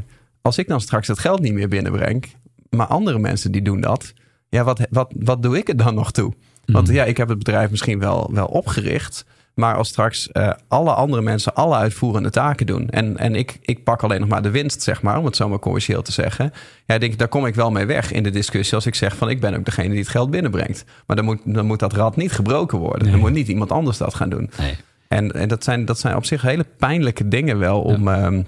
als 0.43 0.59
ik 0.59 0.69
dan 0.69 0.81
straks 0.81 1.09
het 1.09 1.19
geld 1.19 1.41
niet 1.41 1.55
meer 1.55 1.69
binnenbreng. 1.69 2.25
Maar 2.71 2.87
andere 2.87 3.19
mensen 3.19 3.53
die 3.53 3.63
doen 3.63 3.81
dat. 3.81 4.13
Ja, 4.49 4.65
wat, 4.65 4.87
wat, 4.91 5.13
wat 5.19 5.43
doe 5.43 5.59
ik 5.59 5.69
er 5.69 5.77
dan 5.77 5.95
nog 5.95 6.13
toe? 6.13 6.33
Want 6.67 6.89
ja, 6.89 7.05
ik 7.05 7.17
heb 7.17 7.29
het 7.29 7.39
bedrijf 7.39 7.71
misschien 7.71 7.99
wel, 7.99 8.31
wel 8.33 8.47
opgericht. 8.47 9.25
Maar 9.55 9.77
als 9.77 9.89
straks 9.89 10.29
uh, 10.33 10.53
alle 10.69 10.93
andere 10.93 11.23
mensen 11.23 11.55
alle 11.55 11.77
uitvoerende 11.77 12.31
taken 12.31 12.67
doen. 12.67 12.89
En, 12.89 13.17
en 13.17 13.35
ik, 13.35 13.59
ik 13.61 13.85
pak 13.85 14.03
alleen 14.03 14.21
nog 14.21 14.29
maar 14.29 14.43
de 14.43 14.51
winst, 14.51 14.83
zeg 14.83 15.03
maar, 15.03 15.19
om 15.19 15.25
het 15.25 15.37
zo 15.37 15.49
maar 15.49 15.59
commercieel 15.59 16.03
te 16.03 16.13
zeggen. 16.13 16.53
Ja, 16.87 16.99
denk 16.99 17.13
ik, 17.13 17.19
daar 17.19 17.29
kom 17.29 17.47
ik 17.47 17.55
wel 17.55 17.71
mee 17.71 17.87
weg 17.87 18.13
in 18.13 18.23
de 18.23 18.31
discussie. 18.31 18.75
Als 18.75 18.87
ik 18.87 18.95
zeg 18.95 19.17
van 19.17 19.31
ik 19.31 19.41
ben 19.41 19.55
ook 19.57 19.65
degene 19.65 19.89
die 19.89 19.99
het 19.99 20.09
geld 20.09 20.31
binnenbrengt. 20.31 20.85
Maar 21.07 21.17
dan 21.17 21.25
moet, 21.25 21.41
dan 21.45 21.67
moet 21.67 21.79
dat 21.79 21.93
rad 21.93 22.17
niet 22.17 22.33
gebroken 22.33 22.79
worden. 22.79 23.03
Nee. 23.03 23.11
Dan 23.11 23.21
moet 23.21 23.33
niet 23.33 23.49
iemand 23.49 23.73
anders 23.73 23.99
dat 23.99 24.15
gaan 24.15 24.29
doen. 24.29 24.51
Nee. 24.59 24.77
En, 25.09 25.33
en 25.33 25.49
dat, 25.49 25.65
zijn, 25.65 25.85
dat 25.85 25.99
zijn 25.99 26.17
op 26.17 26.25
zich 26.25 26.43
hele 26.43 26.67
pijnlijke 26.79 27.29
dingen 27.29 27.59
wel 27.59 27.83
om. 27.83 28.09
Ja. 28.09 28.27
Um, 28.27 28.47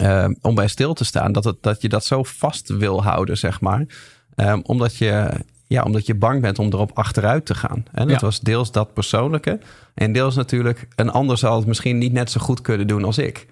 uh, 0.00 0.28
om 0.40 0.54
bij 0.54 0.68
stil 0.68 0.94
te 0.94 1.04
staan. 1.04 1.32
Dat, 1.32 1.44
het, 1.44 1.56
dat 1.60 1.82
je 1.82 1.88
dat 1.88 2.04
zo 2.04 2.22
vast 2.22 2.68
wil 2.68 3.02
houden, 3.02 3.38
zeg 3.38 3.60
maar. 3.60 3.86
Um, 4.36 4.62
omdat 4.62 4.96
je 4.96 5.30
ja, 5.66 5.82
omdat 5.82 6.06
je 6.06 6.14
bang 6.14 6.40
bent 6.40 6.58
om 6.58 6.66
erop 6.66 6.90
achteruit 6.94 7.46
te 7.46 7.54
gaan. 7.54 7.84
En 7.92 8.08
dat 8.08 8.20
ja. 8.20 8.26
was 8.26 8.40
deels 8.40 8.72
dat 8.72 8.92
persoonlijke. 8.92 9.58
En 9.94 10.12
deels 10.12 10.34
natuurlijk, 10.34 10.88
een 10.94 11.10
ander 11.10 11.38
zal 11.38 11.56
het 11.56 11.66
misschien 11.66 11.98
niet 11.98 12.12
net 12.12 12.30
zo 12.30 12.40
goed 12.40 12.60
kunnen 12.60 12.86
doen 12.86 13.04
als 13.04 13.18
ik. 13.18 13.46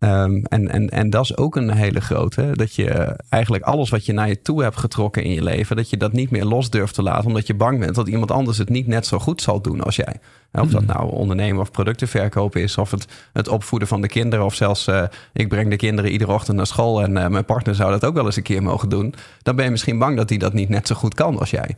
Um, 0.00 0.44
en, 0.44 0.68
en, 0.68 0.88
en 0.88 1.10
dat 1.10 1.24
is 1.24 1.36
ook 1.36 1.56
een 1.56 1.70
hele 1.70 2.00
grote. 2.00 2.50
Dat 2.52 2.74
je 2.74 3.16
eigenlijk 3.28 3.64
alles 3.64 3.90
wat 3.90 4.06
je 4.06 4.12
naar 4.12 4.28
je 4.28 4.42
toe 4.42 4.62
hebt 4.62 4.76
getrokken 4.76 5.22
in 5.22 5.32
je 5.32 5.42
leven, 5.42 5.76
dat 5.76 5.90
je 5.90 5.96
dat 5.96 6.12
niet 6.12 6.30
meer 6.30 6.44
los 6.44 6.70
durft 6.70 6.94
te 6.94 7.02
laten. 7.02 7.26
Omdat 7.26 7.46
je 7.46 7.54
bang 7.54 7.78
bent 7.78 7.94
dat 7.94 8.08
iemand 8.08 8.30
anders 8.30 8.58
het 8.58 8.68
niet 8.68 8.86
net 8.86 9.06
zo 9.06 9.18
goed 9.18 9.42
zal 9.42 9.60
doen 9.60 9.82
als 9.82 9.96
jij. 9.96 10.20
Of 10.52 10.68
dat 10.68 10.86
nou 10.86 11.12
ondernemen 11.12 11.60
of 11.60 11.70
producten 11.70 12.08
verkopen 12.08 12.62
is, 12.62 12.78
of 12.78 12.90
het, 12.90 13.06
het 13.32 13.48
opvoeden 13.48 13.88
van 13.88 14.00
de 14.00 14.08
kinderen, 14.08 14.44
of 14.44 14.54
zelfs 14.54 14.88
uh, 14.88 15.02
ik 15.32 15.48
breng 15.48 15.70
de 15.70 15.76
kinderen 15.76 16.10
iedere 16.10 16.32
ochtend 16.32 16.56
naar 16.56 16.66
school 16.66 17.02
en 17.02 17.16
uh, 17.16 17.26
mijn 17.26 17.44
partner 17.44 17.74
zou 17.74 17.90
dat 17.90 18.04
ook 18.04 18.14
wel 18.14 18.24
eens 18.24 18.36
een 18.36 18.42
keer 18.42 18.62
mogen 18.62 18.88
doen. 18.88 19.14
Dan 19.42 19.56
ben 19.56 19.64
je 19.64 19.70
misschien 19.70 19.98
bang 19.98 20.16
dat 20.16 20.28
hij 20.28 20.38
dat 20.38 20.52
niet 20.52 20.68
net 20.68 20.86
zo 20.86 20.94
goed 20.94 21.14
kan 21.14 21.38
als 21.38 21.50
jij. 21.50 21.76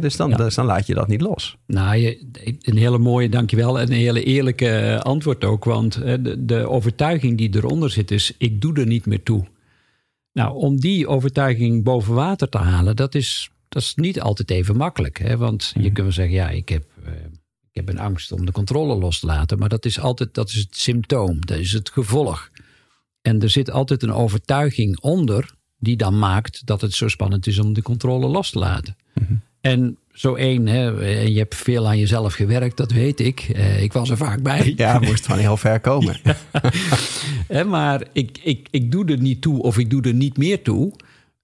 Dus, 0.00 0.16
dan, 0.16 0.30
dus 0.30 0.54
dan 0.54 0.66
laat 0.66 0.86
je 0.86 0.94
dat 0.94 1.08
niet 1.08 1.20
los. 1.20 1.56
Nou, 1.66 1.96
je, 1.96 2.26
een 2.60 2.76
hele 2.76 2.98
mooie, 2.98 3.28
dankjewel. 3.28 3.80
En 3.80 3.86
een 3.86 3.98
hele 3.98 4.24
eerlijke 4.24 5.00
antwoord 5.02 5.44
ook. 5.44 5.64
Want 5.64 5.94
de, 5.94 6.44
de 6.44 6.68
overtuiging 6.68 7.38
die 7.38 7.56
eronder 7.56 7.90
zit 7.90 8.10
is, 8.10 8.34
ik 8.38 8.60
doe 8.60 8.74
er 8.74 8.86
niet 8.86 9.06
meer 9.06 9.22
toe. 9.22 9.46
Nou, 10.32 10.56
om 10.56 10.80
die 10.80 11.06
overtuiging 11.06 11.84
boven 11.84 12.14
water 12.14 12.48
te 12.48 12.58
halen, 12.58 12.96
dat 12.96 13.14
is, 13.14 13.50
dat 13.68 13.82
is 13.82 13.94
niet 13.94 14.20
altijd 14.20 14.50
even 14.50 14.76
makkelijk. 14.76 15.18
Hè? 15.18 15.36
Want 15.36 15.70
je 15.74 15.80
mhm. 15.80 15.92
kunt 15.92 15.98
wel 15.98 16.12
zeggen, 16.12 16.34
ja, 16.34 16.50
ik 16.50 16.68
heb, 16.68 16.84
uh, 17.04 17.12
ik 17.70 17.72
heb 17.72 17.88
een 17.88 17.98
angst 17.98 18.32
om 18.32 18.46
de 18.46 18.52
controle 18.52 18.94
los 18.94 19.20
te 19.20 19.26
laten. 19.26 19.58
Maar 19.58 19.68
dat 19.68 19.84
is 19.84 20.00
altijd 20.00 20.34
dat 20.34 20.48
is 20.48 20.54
het 20.54 20.76
symptoom, 20.76 21.46
dat 21.46 21.58
is 21.58 21.72
het 21.72 21.90
gevolg. 21.90 22.50
En 23.20 23.40
er 23.40 23.50
zit 23.50 23.70
altijd 23.70 24.02
een 24.02 24.12
overtuiging 24.12 25.00
onder 25.00 25.54
die 25.78 25.96
dan 25.96 26.18
maakt 26.18 26.66
dat 26.66 26.80
het 26.80 26.94
zo 26.94 27.08
spannend 27.08 27.46
is 27.46 27.58
om 27.58 27.72
de 27.72 27.82
controle 27.82 28.26
los 28.26 28.50
te 28.50 28.58
laten. 28.58 28.96
Mhm. 29.14 29.34
En 29.62 29.96
zo 30.12 30.34
één, 30.34 30.66
hè, 30.66 30.88
je 31.20 31.38
hebt 31.38 31.54
veel 31.54 31.86
aan 31.86 31.98
jezelf 31.98 32.34
gewerkt, 32.34 32.76
dat 32.76 32.92
weet 32.92 33.20
ik. 33.20 33.40
Eh, 33.40 33.82
ik 33.82 33.92
was 33.92 34.10
er 34.10 34.16
vaak 34.16 34.42
bij. 34.42 34.72
Ja, 34.76 34.98
moest 34.98 35.26
van 35.26 35.38
heel 35.38 35.56
ver 35.56 35.80
komen. 35.80 36.16
maar 37.66 38.06
ik, 38.12 38.38
ik, 38.42 38.68
ik 38.70 38.92
doe 38.92 39.04
er 39.04 39.20
niet 39.20 39.40
toe 39.40 39.62
of 39.62 39.78
ik 39.78 39.90
doe 39.90 40.02
er 40.02 40.14
niet 40.14 40.36
meer 40.36 40.62
toe. 40.62 40.92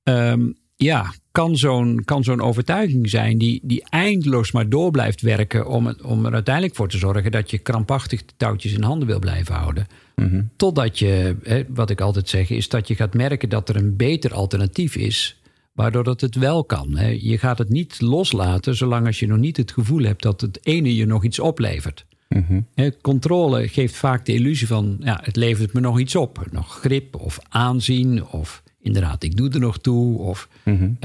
Ehm, 0.02 0.40
ja, 0.76 1.12
kan 1.32 1.56
zo'n 1.56 2.02
kan 2.04 2.24
zo'n 2.24 2.40
overtuiging 2.40 3.10
zijn 3.10 3.38
die, 3.38 3.60
die 3.62 3.84
eindeloos 3.88 4.52
maar 4.52 4.68
door 4.68 4.90
blijft 4.90 5.20
werken 5.20 5.66
om, 5.66 5.94
om 6.02 6.26
er 6.26 6.32
uiteindelijk 6.32 6.74
voor 6.74 6.88
te 6.88 6.98
zorgen 6.98 7.30
dat 7.30 7.50
je 7.50 7.58
krampachtig 7.58 8.24
de 8.24 8.32
touwtjes 8.36 8.72
in 8.72 8.82
handen 8.82 9.08
wil 9.08 9.18
blijven 9.18 9.54
houden. 9.54 9.86
Mhm. 10.14 10.42
Totdat 10.56 10.98
je, 10.98 11.36
hè, 11.42 11.62
wat 11.68 11.90
ik 11.90 12.00
altijd 12.00 12.28
zeg, 12.28 12.50
is 12.50 12.68
dat 12.68 12.88
je 12.88 12.94
gaat 12.94 13.14
merken 13.14 13.48
dat 13.48 13.68
er 13.68 13.76
een 13.76 13.96
beter 13.96 14.34
alternatief 14.34 14.96
is 14.96 15.40
waardoor 15.78 16.04
dat 16.04 16.20
het 16.20 16.34
wel 16.34 16.64
kan. 16.64 16.96
Hè. 16.96 17.16
Je 17.20 17.38
gaat 17.38 17.58
het 17.58 17.68
niet 17.68 18.00
loslaten 18.00 18.76
zolang 18.76 19.06
als 19.06 19.18
je 19.18 19.26
nog 19.26 19.38
niet 19.38 19.56
het 19.56 19.72
gevoel 19.72 20.02
hebt 20.02 20.22
dat 20.22 20.40
het 20.40 20.58
ene 20.62 20.94
je 20.94 21.06
nog 21.06 21.24
iets 21.24 21.38
oplevert. 21.38 22.06
Mm 22.28 22.66
controle 23.00 23.68
geeft 23.68 23.96
vaak 23.96 24.26
de 24.26 24.32
illusie 24.32 24.66
van, 24.66 24.96
ja, 25.00 25.20
het 25.22 25.36
levert 25.36 25.72
me 25.72 25.80
nog 25.80 25.98
iets 26.00 26.16
op. 26.16 26.46
Nog 26.50 26.78
grip 26.80 27.14
of 27.16 27.38
aanzien 27.48 28.26
of 28.26 28.62
inderdaad, 28.80 29.22
ik 29.22 29.36
doe 29.36 29.50
er 29.50 29.60
nog 29.60 29.78
toe. 29.78 30.18
Of 30.18 30.48
mm 30.64 30.96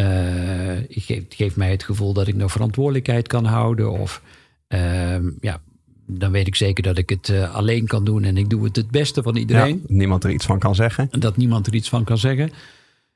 geeft 1.30 1.56
mij 1.56 1.72
het 1.72 1.84
gevoel 1.84 2.14
dat 2.14 2.28
ik 2.28 2.36
nog 2.36 2.52
verantwoordelijkheid 2.52 3.28
kan 3.28 3.46
houden. 3.46 3.92
Of 3.92 4.22
ehm, 4.68 5.30
ja, 5.42 5.62
dan 6.08 6.32
weet 6.32 6.48
ik 6.48 6.56
zeker 6.56 6.84
dat 6.84 6.98
ik 6.98 7.10
het 7.10 7.30
eh, 7.30 7.56
alleen 7.56 7.88
kan 7.88 8.04
doen 8.04 8.24
en 8.24 8.38
ik 8.38 8.50
doe 8.50 8.64
het 8.64 8.76
het 8.76 8.92
beste 8.92 9.24
van 9.24 9.36
iedereen. 9.36 9.84
Ja, 9.88 9.96
niemand 9.96 10.24
er 10.24 10.32
iets 10.32 10.46
van 10.46 10.60
kan 10.60 10.76
zeggen. 10.76 11.08
Dat 11.20 11.38
niemand 11.38 11.68
er 11.68 11.76
iets 11.76 11.90
van 11.90 12.04
kan 12.04 12.18
zeggen. 12.18 12.52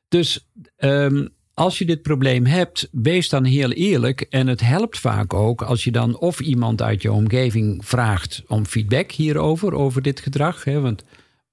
Dus 0.07 0.47
um, 0.77 1.35
als 1.57 1.77
je 1.77 1.85
dit 1.85 2.01
probleem 2.01 2.45
hebt, 2.45 2.87
wees 2.91 3.29
dan 3.29 3.43
heel 3.43 3.71
eerlijk. 3.71 4.21
En 4.21 4.47
het 4.47 4.61
helpt 4.61 4.99
vaak 4.99 5.33
ook 5.33 5.61
als 5.61 5.83
je 5.83 5.91
dan 5.91 6.17
of 6.17 6.39
iemand 6.39 6.81
uit 6.81 7.01
je 7.01 7.11
omgeving 7.11 7.85
vraagt 7.85 8.43
om 8.47 8.65
feedback 8.65 9.11
hierover, 9.11 9.73
over 9.73 10.01
dit 10.01 10.19
gedrag. 10.19 10.63
Hè? 10.63 10.79
Want 10.79 11.03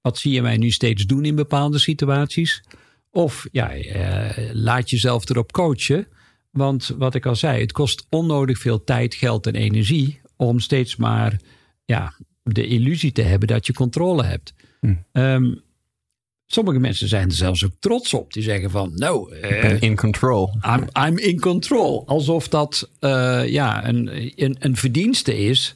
wat 0.01 0.17
zie 0.17 0.31
je 0.31 0.41
mij 0.41 0.57
nu 0.57 0.71
steeds 0.71 1.05
doen 1.05 1.25
in 1.25 1.35
bepaalde 1.35 1.79
situaties? 1.79 2.63
Of 3.11 3.47
ja, 3.51 3.73
eh, 3.73 4.49
laat 4.53 4.89
jezelf 4.89 5.29
erop 5.29 5.51
coachen. 5.51 6.07
Want 6.51 6.95
wat 6.97 7.15
ik 7.15 7.25
al 7.25 7.35
zei, 7.35 7.61
het 7.61 7.71
kost 7.71 8.05
onnodig 8.09 8.57
veel 8.57 8.83
tijd, 8.83 9.15
geld 9.15 9.47
en 9.47 9.55
energie 9.55 10.21
om 10.35 10.59
steeds 10.59 10.95
maar 10.95 11.39
ja, 11.85 12.13
de 12.43 12.67
illusie 12.67 13.11
te 13.11 13.21
hebben 13.21 13.47
dat 13.47 13.65
je 13.65 13.73
controle 13.73 14.23
hebt. 14.23 14.53
Hm. 14.79 14.95
Um, 15.11 15.63
Sommige 16.47 16.79
mensen 16.79 17.07
zijn 17.07 17.27
er 17.27 17.35
zelfs 17.35 17.65
ook 17.65 17.71
trots 17.79 18.13
op. 18.13 18.33
Die 18.33 18.43
zeggen 18.43 18.69
van, 18.71 18.91
nou... 18.95 19.35
Uh, 19.35 19.81
in 19.81 19.95
control. 19.95 20.57
I'm, 20.65 20.87
I'm, 21.07 21.17
in 21.17 21.39
control. 21.39 22.07
Alsof 22.07 22.47
dat 22.47 22.89
uh, 22.99 23.47
ja, 23.47 23.87
een, 23.87 24.09
een, 24.43 24.55
een 24.59 24.75
verdienste 24.75 25.37
is. 25.37 25.75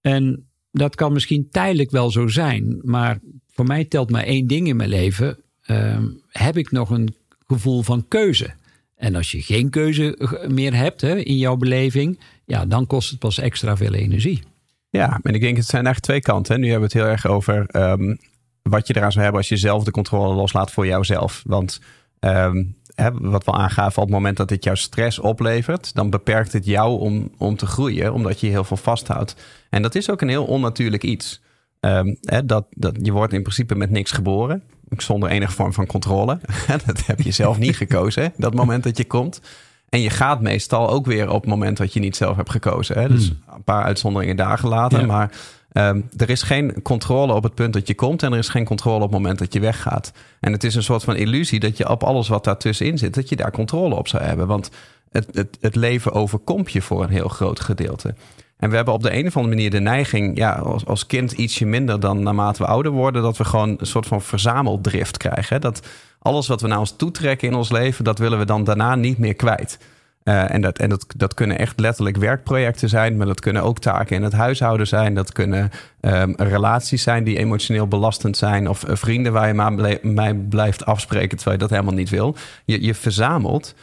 En 0.00 0.46
dat 0.70 0.94
kan 0.94 1.12
misschien 1.12 1.48
tijdelijk 1.50 1.90
wel 1.90 2.10
zo 2.10 2.28
zijn. 2.28 2.80
Maar 2.82 3.18
voor 3.50 3.66
mij 3.66 3.84
telt 3.84 4.10
maar 4.10 4.24
één 4.24 4.46
ding 4.46 4.68
in 4.68 4.76
mijn 4.76 4.88
leven. 4.88 5.38
Uh, 5.66 5.98
heb 6.28 6.56
ik 6.56 6.70
nog 6.70 6.90
een 6.90 7.14
gevoel 7.46 7.82
van 7.82 8.08
keuze? 8.08 8.50
En 8.96 9.14
als 9.14 9.30
je 9.30 9.42
geen 9.42 9.70
keuze 9.70 10.38
meer 10.48 10.74
hebt 10.74 11.00
hè, 11.00 11.16
in 11.16 11.36
jouw 11.36 11.56
beleving... 11.56 12.20
Ja, 12.44 12.66
dan 12.66 12.86
kost 12.86 13.10
het 13.10 13.18
pas 13.18 13.38
extra 13.38 13.76
veel 13.76 13.94
energie. 13.94 14.42
Ja, 14.90 15.20
en 15.22 15.34
ik 15.34 15.40
denk 15.40 15.56
het 15.56 15.66
zijn 15.66 15.86
eigenlijk 15.86 16.04
twee 16.04 16.34
kanten. 16.34 16.60
Nu 16.60 16.70
hebben 16.70 16.88
we 16.88 16.94
het 16.94 17.04
heel 17.04 17.12
erg 17.12 17.26
over... 17.26 17.76
Um, 17.76 18.18
wat 18.62 18.86
je 18.86 18.96
eraan 18.96 19.12
zou 19.12 19.22
hebben 19.22 19.40
als 19.40 19.50
je 19.50 19.56
zelf 19.56 19.84
de 19.84 19.90
controle 19.90 20.34
loslaat 20.34 20.70
voor 20.70 20.86
jouzelf. 20.86 21.42
Want 21.46 21.80
um, 22.20 22.76
hè, 22.94 23.10
wat 23.12 23.44
we 23.44 23.52
aangaven, 23.52 24.02
op 24.02 24.08
het 24.08 24.16
moment 24.16 24.36
dat 24.36 24.48
dit 24.48 24.64
jouw 24.64 24.74
stress 24.74 25.18
oplevert, 25.18 25.94
dan 25.94 26.10
beperkt 26.10 26.52
het 26.52 26.64
jou 26.64 27.00
om, 27.00 27.30
om 27.38 27.56
te 27.56 27.66
groeien, 27.66 28.12
omdat 28.12 28.40
je 28.40 28.46
heel 28.46 28.64
veel 28.64 28.76
vasthoudt. 28.76 29.36
En 29.70 29.82
dat 29.82 29.94
is 29.94 30.10
ook 30.10 30.20
een 30.20 30.28
heel 30.28 30.44
onnatuurlijk 30.44 31.02
iets. 31.02 31.42
Um, 31.80 32.16
hè, 32.20 32.46
dat, 32.46 32.66
dat, 32.70 32.96
je 33.02 33.12
wordt 33.12 33.32
in 33.32 33.42
principe 33.42 33.74
met 33.74 33.90
niks 33.90 34.10
geboren, 34.10 34.62
zonder 34.96 35.28
enige 35.28 35.52
vorm 35.52 35.72
van 35.72 35.86
controle. 35.86 36.40
dat 36.86 37.06
heb 37.06 37.20
je 37.20 37.30
zelf 37.30 37.58
niet 37.58 37.76
gekozen, 37.76 38.32
dat 38.36 38.54
moment 38.54 38.82
dat 38.82 38.96
je 38.96 39.04
komt. 39.04 39.40
En 39.88 40.00
je 40.00 40.10
gaat 40.10 40.40
meestal 40.40 40.90
ook 40.90 41.06
weer 41.06 41.30
op 41.30 41.40
het 41.40 41.50
moment 41.50 41.76
dat 41.76 41.92
je 41.92 42.00
niet 42.00 42.16
zelf 42.16 42.36
hebt 42.36 42.50
gekozen. 42.50 42.98
Hè? 42.98 43.08
Dus 43.08 43.28
hmm. 43.28 43.54
een 43.54 43.64
paar 43.64 43.84
uitzonderingen 43.84 44.36
dagen 44.36 44.68
later. 44.68 45.06
Maar 45.06 45.30
Um, 45.74 46.08
er 46.16 46.30
is 46.30 46.42
geen 46.42 46.82
controle 46.82 47.32
op 47.32 47.42
het 47.42 47.54
punt 47.54 47.72
dat 47.72 47.86
je 47.86 47.94
komt 47.94 48.22
en 48.22 48.32
er 48.32 48.38
is 48.38 48.48
geen 48.48 48.64
controle 48.64 48.96
op 48.96 49.02
het 49.02 49.20
moment 49.20 49.38
dat 49.38 49.52
je 49.52 49.60
weggaat. 49.60 50.12
En 50.40 50.52
het 50.52 50.64
is 50.64 50.74
een 50.74 50.82
soort 50.82 51.04
van 51.04 51.16
illusie 51.16 51.60
dat 51.60 51.76
je 51.76 51.88
op 51.88 52.02
alles 52.02 52.28
wat 52.28 52.44
daartussenin 52.44 52.98
zit, 52.98 53.14
dat 53.14 53.28
je 53.28 53.36
daar 53.36 53.50
controle 53.50 53.94
op 53.94 54.08
zou 54.08 54.22
hebben. 54.22 54.46
Want 54.46 54.70
het, 55.10 55.26
het, 55.32 55.58
het 55.60 55.76
leven 55.76 56.12
overkomt 56.12 56.72
je 56.72 56.82
voor 56.82 57.02
een 57.02 57.10
heel 57.10 57.28
groot 57.28 57.60
gedeelte. 57.60 58.14
En 58.56 58.70
we 58.70 58.76
hebben 58.76 58.94
op 58.94 59.02
de 59.02 59.16
een 59.16 59.26
of 59.26 59.36
andere 59.36 59.54
manier 59.54 59.70
de 59.70 59.80
neiging, 59.80 60.36
ja, 60.36 60.52
als, 60.52 60.86
als 60.86 61.06
kind 61.06 61.32
ietsje 61.32 61.66
minder 61.66 62.00
dan 62.00 62.22
naarmate 62.22 62.62
we 62.62 62.68
ouder 62.68 62.92
worden, 62.92 63.22
dat 63.22 63.36
we 63.36 63.44
gewoon 63.44 63.74
een 63.78 63.86
soort 63.86 64.06
van 64.06 64.22
verzameldrift 64.22 65.16
krijgen. 65.16 65.60
Dat 65.60 65.86
alles 66.18 66.46
wat 66.46 66.60
we 66.60 66.68
naar 66.68 66.78
ons 66.78 66.96
toetrekken 66.96 67.48
in 67.48 67.54
ons 67.54 67.70
leven, 67.70 68.04
dat 68.04 68.18
willen 68.18 68.38
we 68.38 68.44
dan 68.44 68.64
daarna 68.64 68.94
niet 68.94 69.18
meer 69.18 69.34
kwijt. 69.34 69.78
Uh, 70.24 70.54
en 70.54 70.60
dat, 70.60 70.78
en 70.78 70.88
dat, 70.88 71.06
dat 71.16 71.34
kunnen 71.34 71.58
echt 71.58 71.80
letterlijk 71.80 72.16
werkprojecten 72.16 72.88
zijn, 72.88 73.16
maar 73.16 73.26
dat 73.26 73.40
kunnen 73.40 73.62
ook 73.62 73.78
taken 73.78 74.16
in 74.16 74.22
het 74.22 74.32
huishouden 74.32 74.86
zijn. 74.86 75.14
Dat 75.14 75.32
kunnen 75.32 75.70
um, 76.00 76.34
relaties 76.36 77.02
zijn 77.02 77.24
die 77.24 77.38
emotioneel 77.38 77.88
belastend 77.88 78.36
zijn, 78.36 78.68
of 78.68 78.88
uh, 78.88 78.96
vrienden 78.96 79.32
waar 79.32 79.46
je 79.46 79.54
maar 79.54 79.98
mij 80.02 80.34
blijft 80.34 80.84
afspreken 80.84 81.36
terwijl 81.36 81.56
je 81.56 81.62
dat 81.62 81.70
helemaal 81.70 81.98
niet 81.98 82.10
wil. 82.10 82.36
Je, 82.64 82.82
je 82.82 82.94
verzamelt. 82.94 83.74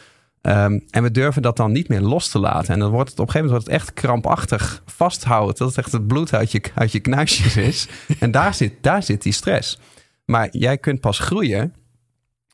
Um, 0.41 0.83
en 0.89 1.03
we 1.03 1.11
durven 1.11 1.41
dat 1.41 1.57
dan 1.57 1.71
niet 1.71 1.87
meer 1.87 2.01
los 2.01 2.29
te 2.29 2.39
laten. 2.39 2.73
En 2.73 2.79
dan 2.79 2.91
wordt 2.91 3.09
het 3.09 3.19
op 3.19 3.25
een 3.25 3.31
gegeven 3.31 3.51
moment 3.51 3.67
wordt 3.67 3.81
het 3.81 3.89
echt 3.89 4.01
krampachtig 4.01 4.83
vasthouden. 4.85 5.55
Dat 5.55 5.67
het 5.67 5.77
echt 5.77 5.91
het 5.91 6.07
bloed 6.07 6.33
uit 6.33 6.51
je, 6.51 6.61
uit 6.75 6.91
je 6.91 6.99
knuisjes 6.99 7.57
is. 7.57 7.87
en 8.19 8.31
daar 8.31 8.53
zit, 8.53 8.73
daar 8.81 9.03
zit 9.03 9.21
die 9.21 9.33
stress. 9.33 9.79
Maar 10.25 10.47
jij 10.51 10.77
kunt 10.77 10.99
pas 10.99 11.19
groeien 11.19 11.73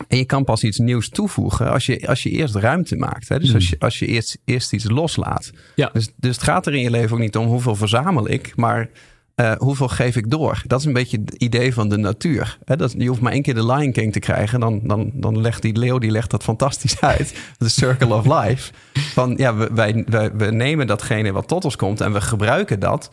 en 0.08 0.18
je 0.18 0.26
kan 0.26 0.44
pas 0.44 0.64
iets 0.64 0.78
nieuws 0.78 1.10
toevoegen 1.10 1.72
als 1.72 1.86
je, 1.86 2.08
als 2.08 2.24
je 2.24 2.30
eerst 2.30 2.56
ruimte 2.56 2.96
maakt. 2.96 3.30
Hè? 3.30 3.40
Dus 3.40 3.54
als 3.54 3.64
hmm. 3.64 3.76
je, 3.80 3.86
als 3.86 4.00
je 4.00 4.06
eerst, 4.06 4.38
eerst 4.46 4.74
iets 4.74 4.90
loslaat. 4.90 5.52
Ja. 5.76 5.90
Dus, 5.94 6.10
dus 6.16 6.36
het 6.36 6.44
gaat 6.44 6.66
er 6.66 6.74
in 6.74 6.82
je 6.82 6.90
leven 6.90 7.16
ook 7.16 7.22
niet 7.22 7.38
om 7.38 7.48
hoeveel 7.48 7.76
verzamel 7.76 8.30
ik, 8.30 8.56
maar 8.56 8.90
uh, 9.36 9.52
hoeveel 9.58 9.88
geef 9.88 10.16
ik 10.16 10.32
door? 10.32 10.62
Dat 10.68 10.80
is 10.80 10.86
een 10.86 10.94
beetje 10.94 11.22
het 11.26 11.34
idee 11.34 11.74
van 11.74 11.90
de 11.90 11.98
natuur. 11.98 12.58
Hè? 12.66 12.76
Dat, 12.76 12.96
je 12.98 13.08
hoeft 13.08 13.22
maar 13.22 13.32
één 13.32 13.42
keer 13.42 13.54
de 13.54 13.66
Lion 13.66 13.92
King 13.92 14.14
te 14.14 14.20
krijgen. 14.20 14.60
Dan, 14.60 14.80
dan, 14.84 15.12
dan 15.14 15.42
legt 15.42 15.62
die 15.62 15.78
leeuw 15.78 15.98
die 15.98 16.12
legt 16.12 16.32
dat 16.32 16.44
fantastisch 16.44 17.02
uit. 17.14 17.36
De 17.58 17.70
circle 17.70 18.14
of 18.14 18.26
life. 18.26 18.74
Van 18.94 19.34
ja, 19.38 19.56
we, 19.56 19.70
wij, 19.74 20.04
wij, 20.08 20.32
we 20.36 20.46
nemen 20.46 20.88
datgene 20.88 21.32
wat 21.32 21.48
tot 21.48 21.66
ons 21.66 21.76
komt 21.76 22.02
en 22.02 22.14
we 22.14 22.22
gebruiken 22.22 22.80
dat 22.80 23.10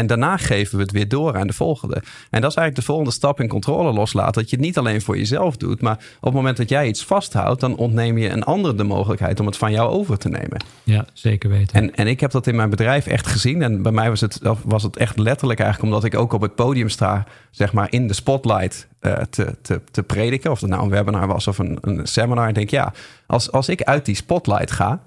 en 0.00 0.06
daarna 0.06 0.36
geven 0.36 0.76
we 0.76 0.82
het 0.82 0.92
weer 0.92 1.08
door 1.08 1.36
aan 1.36 1.46
de 1.46 1.52
volgende. 1.52 1.94
En 2.30 2.40
dat 2.40 2.50
is 2.50 2.56
eigenlijk 2.56 2.76
de 2.76 2.82
volgende 2.82 3.10
stap 3.10 3.40
in 3.40 3.48
controle 3.48 3.92
loslaten. 3.92 4.32
Dat 4.32 4.50
je 4.50 4.56
het 4.56 4.64
niet 4.64 4.78
alleen 4.78 5.02
voor 5.02 5.16
jezelf 5.16 5.56
doet, 5.56 5.80
maar 5.80 5.96
op 6.16 6.24
het 6.24 6.32
moment 6.32 6.56
dat 6.56 6.68
jij 6.68 6.86
iets 6.86 7.04
vasthoudt, 7.04 7.60
dan 7.60 7.76
ontneem 7.76 8.18
je 8.18 8.28
een 8.28 8.42
ander 8.42 8.76
de 8.76 8.84
mogelijkheid 8.84 9.40
om 9.40 9.46
het 9.46 9.56
van 9.56 9.72
jou 9.72 9.90
over 9.90 10.18
te 10.18 10.28
nemen. 10.28 10.64
Ja, 10.82 11.04
zeker 11.12 11.50
weten. 11.50 11.76
En, 11.76 11.94
en 11.94 12.06
ik 12.06 12.20
heb 12.20 12.30
dat 12.30 12.46
in 12.46 12.56
mijn 12.56 12.70
bedrijf 12.70 13.06
echt 13.06 13.26
gezien. 13.26 13.62
En 13.62 13.82
bij 13.82 13.92
mij 13.92 14.08
was 14.08 14.20
het, 14.20 14.40
was 14.64 14.82
het 14.82 14.96
echt 14.96 15.18
letterlijk 15.18 15.60
eigenlijk 15.60 15.92
omdat 15.92 16.12
ik 16.12 16.18
ook 16.18 16.32
op 16.32 16.40
het 16.40 16.54
podium 16.54 16.88
sta, 16.88 17.26
zeg 17.50 17.72
maar 17.72 17.86
in 17.90 18.06
de 18.06 18.14
spotlight 18.14 18.88
uh, 19.00 19.16
te, 19.30 19.56
te, 19.62 19.80
te 19.90 20.02
prediken. 20.02 20.50
Of 20.50 20.60
het 20.60 20.70
nou 20.70 20.82
een 20.82 20.90
webinar 20.90 21.26
was 21.26 21.46
of 21.46 21.58
een, 21.58 21.78
een 21.80 22.06
seminar. 22.06 22.48
Ik 22.48 22.54
denk, 22.54 22.70
ja, 22.70 22.92
als, 23.26 23.52
als 23.52 23.68
ik 23.68 23.82
uit 23.82 24.04
die 24.04 24.14
spotlight 24.14 24.70
ga, 24.70 25.02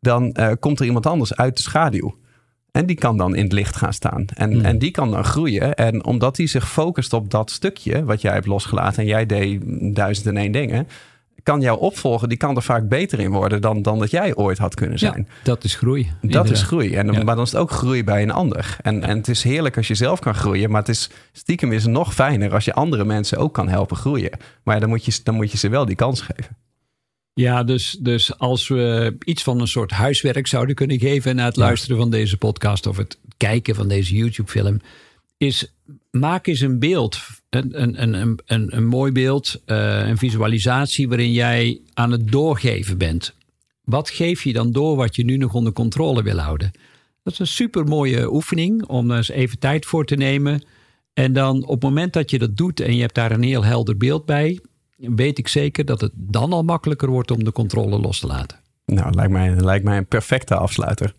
dan 0.00 0.36
uh, 0.40 0.50
komt 0.60 0.80
er 0.80 0.86
iemand 0.86 1.06
anders 1.06 1.36
uit 1.36 1.56
de 1.56 1.62
schaduw. 1.62 2.14
En 2.76 2.86
die 2.86 2.96
kan 2.96 3.16
dan 3.16 3.36
in 3.36 3.42
het 3.42 3.52
licht 3.52 3.76
gaan 3.76 3.92
staan. 3.92 4.24
En, 4.34 4.52
hmm. 4.52 4.64
en 4.64 4.78
die 4.78 4.90
kan 4.90 5.10
dan 5.10 5.24
groeien. 5.24 5.74
En 5.74 6.04
omdat 6.04 6.36
die 6.36 6.46
zich 6.46 6.70
focust 6.70 7.12
op 7.12 7.30
dat 7.30 7.50
stukje 7.50 8.04
wat 8.04 8.20
jij 8.20 8.32
hebt 8.32 8.46
losgelaten. 8.46 9.02
En 9.02 9.08
jij 9.08 9.26
deed 9.26 9.60
duizend 9.94 10.26
en 10.26 10.36
één 10.36 10.52
dingen. 10.52 10.88
Kan 11.42 11.60
jouw 11.60 11.76
opvolger, 11.76 12.28
die 12.28 12.38
kan 12.38 12.56
er 12.56 12.62
vaak 12.62 12.88
beter 12.88 13.20
in 13.20 13.30
worden 13.30 13.60
dan, 13.60 13.82
dan 13.82 13.98
dat 13.98 14.10
jij 14.10 14.34
ooit 14.34 14.58
had 14.58 14.74
kunnen 14.74 14.98
zijn. 14.98 15.26
Ja, 15.28 15.34
dat 15.42 15.64
is 15.64 15.74
groei. 15.74 16.10
Dat 16.20 16.50
is 16.50 16.62
groei. 16.62 16.94
En, 16.94 17.06
Maar 17.06 17.34
dan 17.34 17.44
is 17.44 17.52
het 17.52 17.60
ook 17.60 17.70
groei 17.70 18.04
bij 18.04 18.22
een 18.22 18.30
ander. 18.30 18.76
En, 18.82 19.02
en 19.02 19.16
het 19.16 19.28
is 19.28 19.42
heerlijk 19.42 19.76
als 19.76 19.88
je 19.88 19.94
zelf 19.94 20.20
kan 20.20 20.34
groeien. 20.34 20.70
Maar 20.70 20.80
het 20.80 20.88
is, 20.88 21.10
stiekem 21.32 21.72
is 21.72 21.82
het 21.82 21.92
nog 21.92 22.14
fijner 22.14 22.54
als 22.54 22.64
je 22.64 22.74
andere 22.74 23.04
mensen 23.04 23.38
ook 23.38 23.54
kan 23.54 23.68
helpen 23.68 23.96
groeien. 23.96 24.30
Maar 24.62 24.80
dan 24.80 24.88
moet 24.88 25.04
je, 25.04 25.20
dan 25.22 25.34
moet 25.34 25.50
je 25.50 25.58
ze 25.58 25.68
wel 25.68 25.84
die 25.84 25.96
kans 25.96 26.20
geven. 26.20 26.56
Ja, 27.40 27.64
dus, 27.64 27.96
dus 28.00 28.38
als 28.38 28.68
we 28.68 29.16
iets 29.24 29.42
van 29.42 29.60
een 29.60 29.68
soort 29.68 29.90
huiswerk 29.90 30.46
zouden 30.46 30.74
kunnen 30.74 30.98
geven 30.98 31.36
na 31.36 31.44
het 31.44 31.56
luisteren 31.56 31.96
van 31.96 32.10
deze 32.10 32.36
podcast 32.36 32.86
of 32.86 32.96
het 32.96 33.18
kijken 33.36 33.74
van 33.74 33.88
deze 33.88 34.14
YouTube-film, 34.14 34.80
is 35.36 35.74
maak 36.10 36.46
eens 36.46 36.60
een 36.60 36.78
beeld, 36.78 37.20
een, 37.50 37.82
een, 37.82 38.02
een, 38.02 38.40
een, 38.46 38.76
een 38.76 38.86
mooi 38.86 39.12
beeld, 39.12 39.62
uh, 39.66 40.08
een 40.08 40.18
visualisatie 40.18 41.08
waarin 41.08 41.32
jij 41.32 41.80
aan 41.94 42.12
het 42.12 42.32
doorgeven 42.32 42.98
bent. 42.98 43.34
Wat 43.84 44.10
geef 44.10 44.44
je 44.44 44.52
dan 44.52 44.72
door 44.72 44.96
wat 44.96 45.16
je 45.16 45.24
nu 45.24 45.36
nog 45.36 45.54
onder 45.54 45.72
controle 45.72 46.22
wil 46.22 46.38
houden? 46.38 46.72
Dat 47.22 47.32
is 47.32 47.38
een 47.38 47.46
super 47.46 47.84
mooie 47.84 48.32
oefening 48.32 48.84
om 48.86 49.10
eens 49.10 49.28
even 49.28 49.58
tijd 49.58 49.86
voor 49.86 50.04
te 50.04 50.16
nemen. 50.16 50.62
En 51.12 51.32
dan 51.32 51.64
op 51.64 51.74
het 51.74 51.82
moment 51.82 52.12
dat 52.12 52.30
je 52.30 52.38
dat 52.38 52.56
doet 52.56 52.80
en 52.80 52.94
je 52.94 53.00
hebt 53.00 53.14
daar 53.14 53.30
een 53.30 53.42
heel 53.42 53.64
helder 53.64 53.96
beeld 53.96 54.24
bij, 54.24 54.60
weet 54.96 55.38
ik 55.38 55.48
zeker 55.48 55.84
dat 55.84 56.00
het 56.00 56.12
dan 56.14 56.52
al 56.52 56.62
makkelijker 56.62 57.08
wordt 57.08 57.30
om 57.30 57.44
de 57.44 57.52
controle 57.52 57.98
los 57.98 58.20
te 58.20 58.26
laten. 58.26 58.58
Nou, 58.86 59.14
lijkt 59.14 59.32
mij, 59.32 59.50
lijkt 59.54 59.84
mij 59.84 59.96
een 59.96 60.06
perfecte 60.06 60.54
afsluiter. 60.54 61.14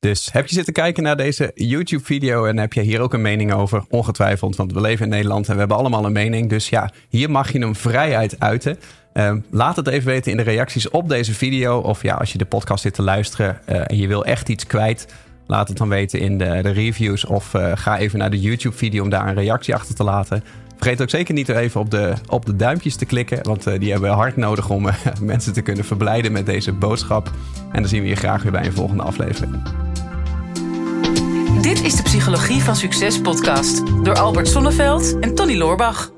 Dus 0.00 0.32
heb 0.32 0.46
je 0.46 0.54
zitten 0.54 0.72
kijken 0.72 1.02
naar 1.02 1.16
deze 1.16 1.50
YouTube-video 1.54 2.44
en 2.44 2.58
heb 2.58 2.72
je 2.72 2.80
hier 2.80 3.00
ook 3.00 3.14
een 3.14 3.22
mening 3.22 3.52
over? 3.52 3.84
Ongetwijfeld, 3.88 4.56
want 4.56 4.72
we 4.72 4.80
leven 4.80 5.04
in 5.04 5.10
Nederland 5.10 5.46
en 5.46 5.52
we 5.52 5.58
hebben 5.58 5.76
allemaal 5.76 6.04
een 6.04 6.12
mening. 6.12 6.48
Dus 6.48 6.68
ja, 6.68 6.90
hier 7.08 7.30
mag 7.30 7.52
je 7.52 7.58
hem 7.58 7.76
vrijheid 7.76 8.40
uiten. 8.40 8.78
Uh, 9.14 9.34
laat 9.50 9.76
het 9.76 9.86
even 9.86 10.06
weten 10.06 10.30
in 10.30 10.36
de 10.36 10.42
reacties 10.42 10.90
op 10.90 11.08
deze 11.08 11.34
video. 11.34 11.78
Of 11.78 12.02
ja, 12.02 12.14
als 12.14 12.32
je 12.32 12.38
de 12.38 12.44
podcast 12.44 12.82
zit 12.82 12.94
te 12.94 13.02
luisteren 13.02 13.60
uh, 13.68 13.80
en 13.86 13.96
je 13.96 14.06
wil 14.06 14.24
echt 14.24 14.48
iets 14.48 14.66
kwijt, 14.66 15.06
laat 15.46 15.68
het 15.68 15.76
dan 15.76 15.88
weten 15.88 16.20
in 16.20 16.38
de, 16.38 16.58
de 16.62 16.70
reviews. 16.70 17.24
Of 17.24 17.54
uh, 17.54 17.72
ga 17.74 17.98
even 17.98 18.18
naar 18.18 18.30
de 18.30 18.40
YouTube-video 18.40 19.02
om 19.02 19.10
daar 19.10 19.28
een 19.28 19.34
reactie 19.34 19.74
achter 19.74 19.94
te 19.94 20.04
laten. 20.04 20.44
Vergeet 20.80 21.02
ook 21.02 21.10
zeker 21.10 21.34
niet 21.34 21.48
even 21.48 21.80
op 21.80 21.90
de, 21.90 22.12
op 22.26 22.46
de 22.46 22.56
duimpjes 22.56 22.96
te 22.96 23.04
klikken. 23.04 23.38
Want 23.42 23.66
uh, 23.66 23.78
die 23.78 23.90
hebben 23.90 24.10
we 24.10 24.16
hard 24.16 24.36
nodig 24.36 24.70
om 24.70 24.86
uh, 24.86 24.94
mensen 25.22 25.52
te 25.52 25.60
kunnen 25.60 25.84
verblijden 25.84 26.32
met 26.32 26.46
deze 26.46 26.72
boodschap. 26.72 27.30
En 27.72 27.80
dan 27.80 27.88
zien 27.88 28.02
we 28.02 28.08
je 28.08 28.16
graag 28.16 28.42
weer 28.42 28.52
bij 28.52 28.66
een 28.66 28.72
volgende 28.72 29.02
aflevering. 29.02 29.62
Dit 31.60 31.82
is 31.82 31.96
de 31.96 32.02
Psychologie 32.02 32.62
van 32.62 32.76
Succes 32.76 33.20
podcast 33.20 33.82
door 34.04 34.18
Albert 34.18 34.48
Sonneveld 34.48 35.18
en 35.18 35.34
Tony 35.34 35.56
Loorbach. 35.56 36.12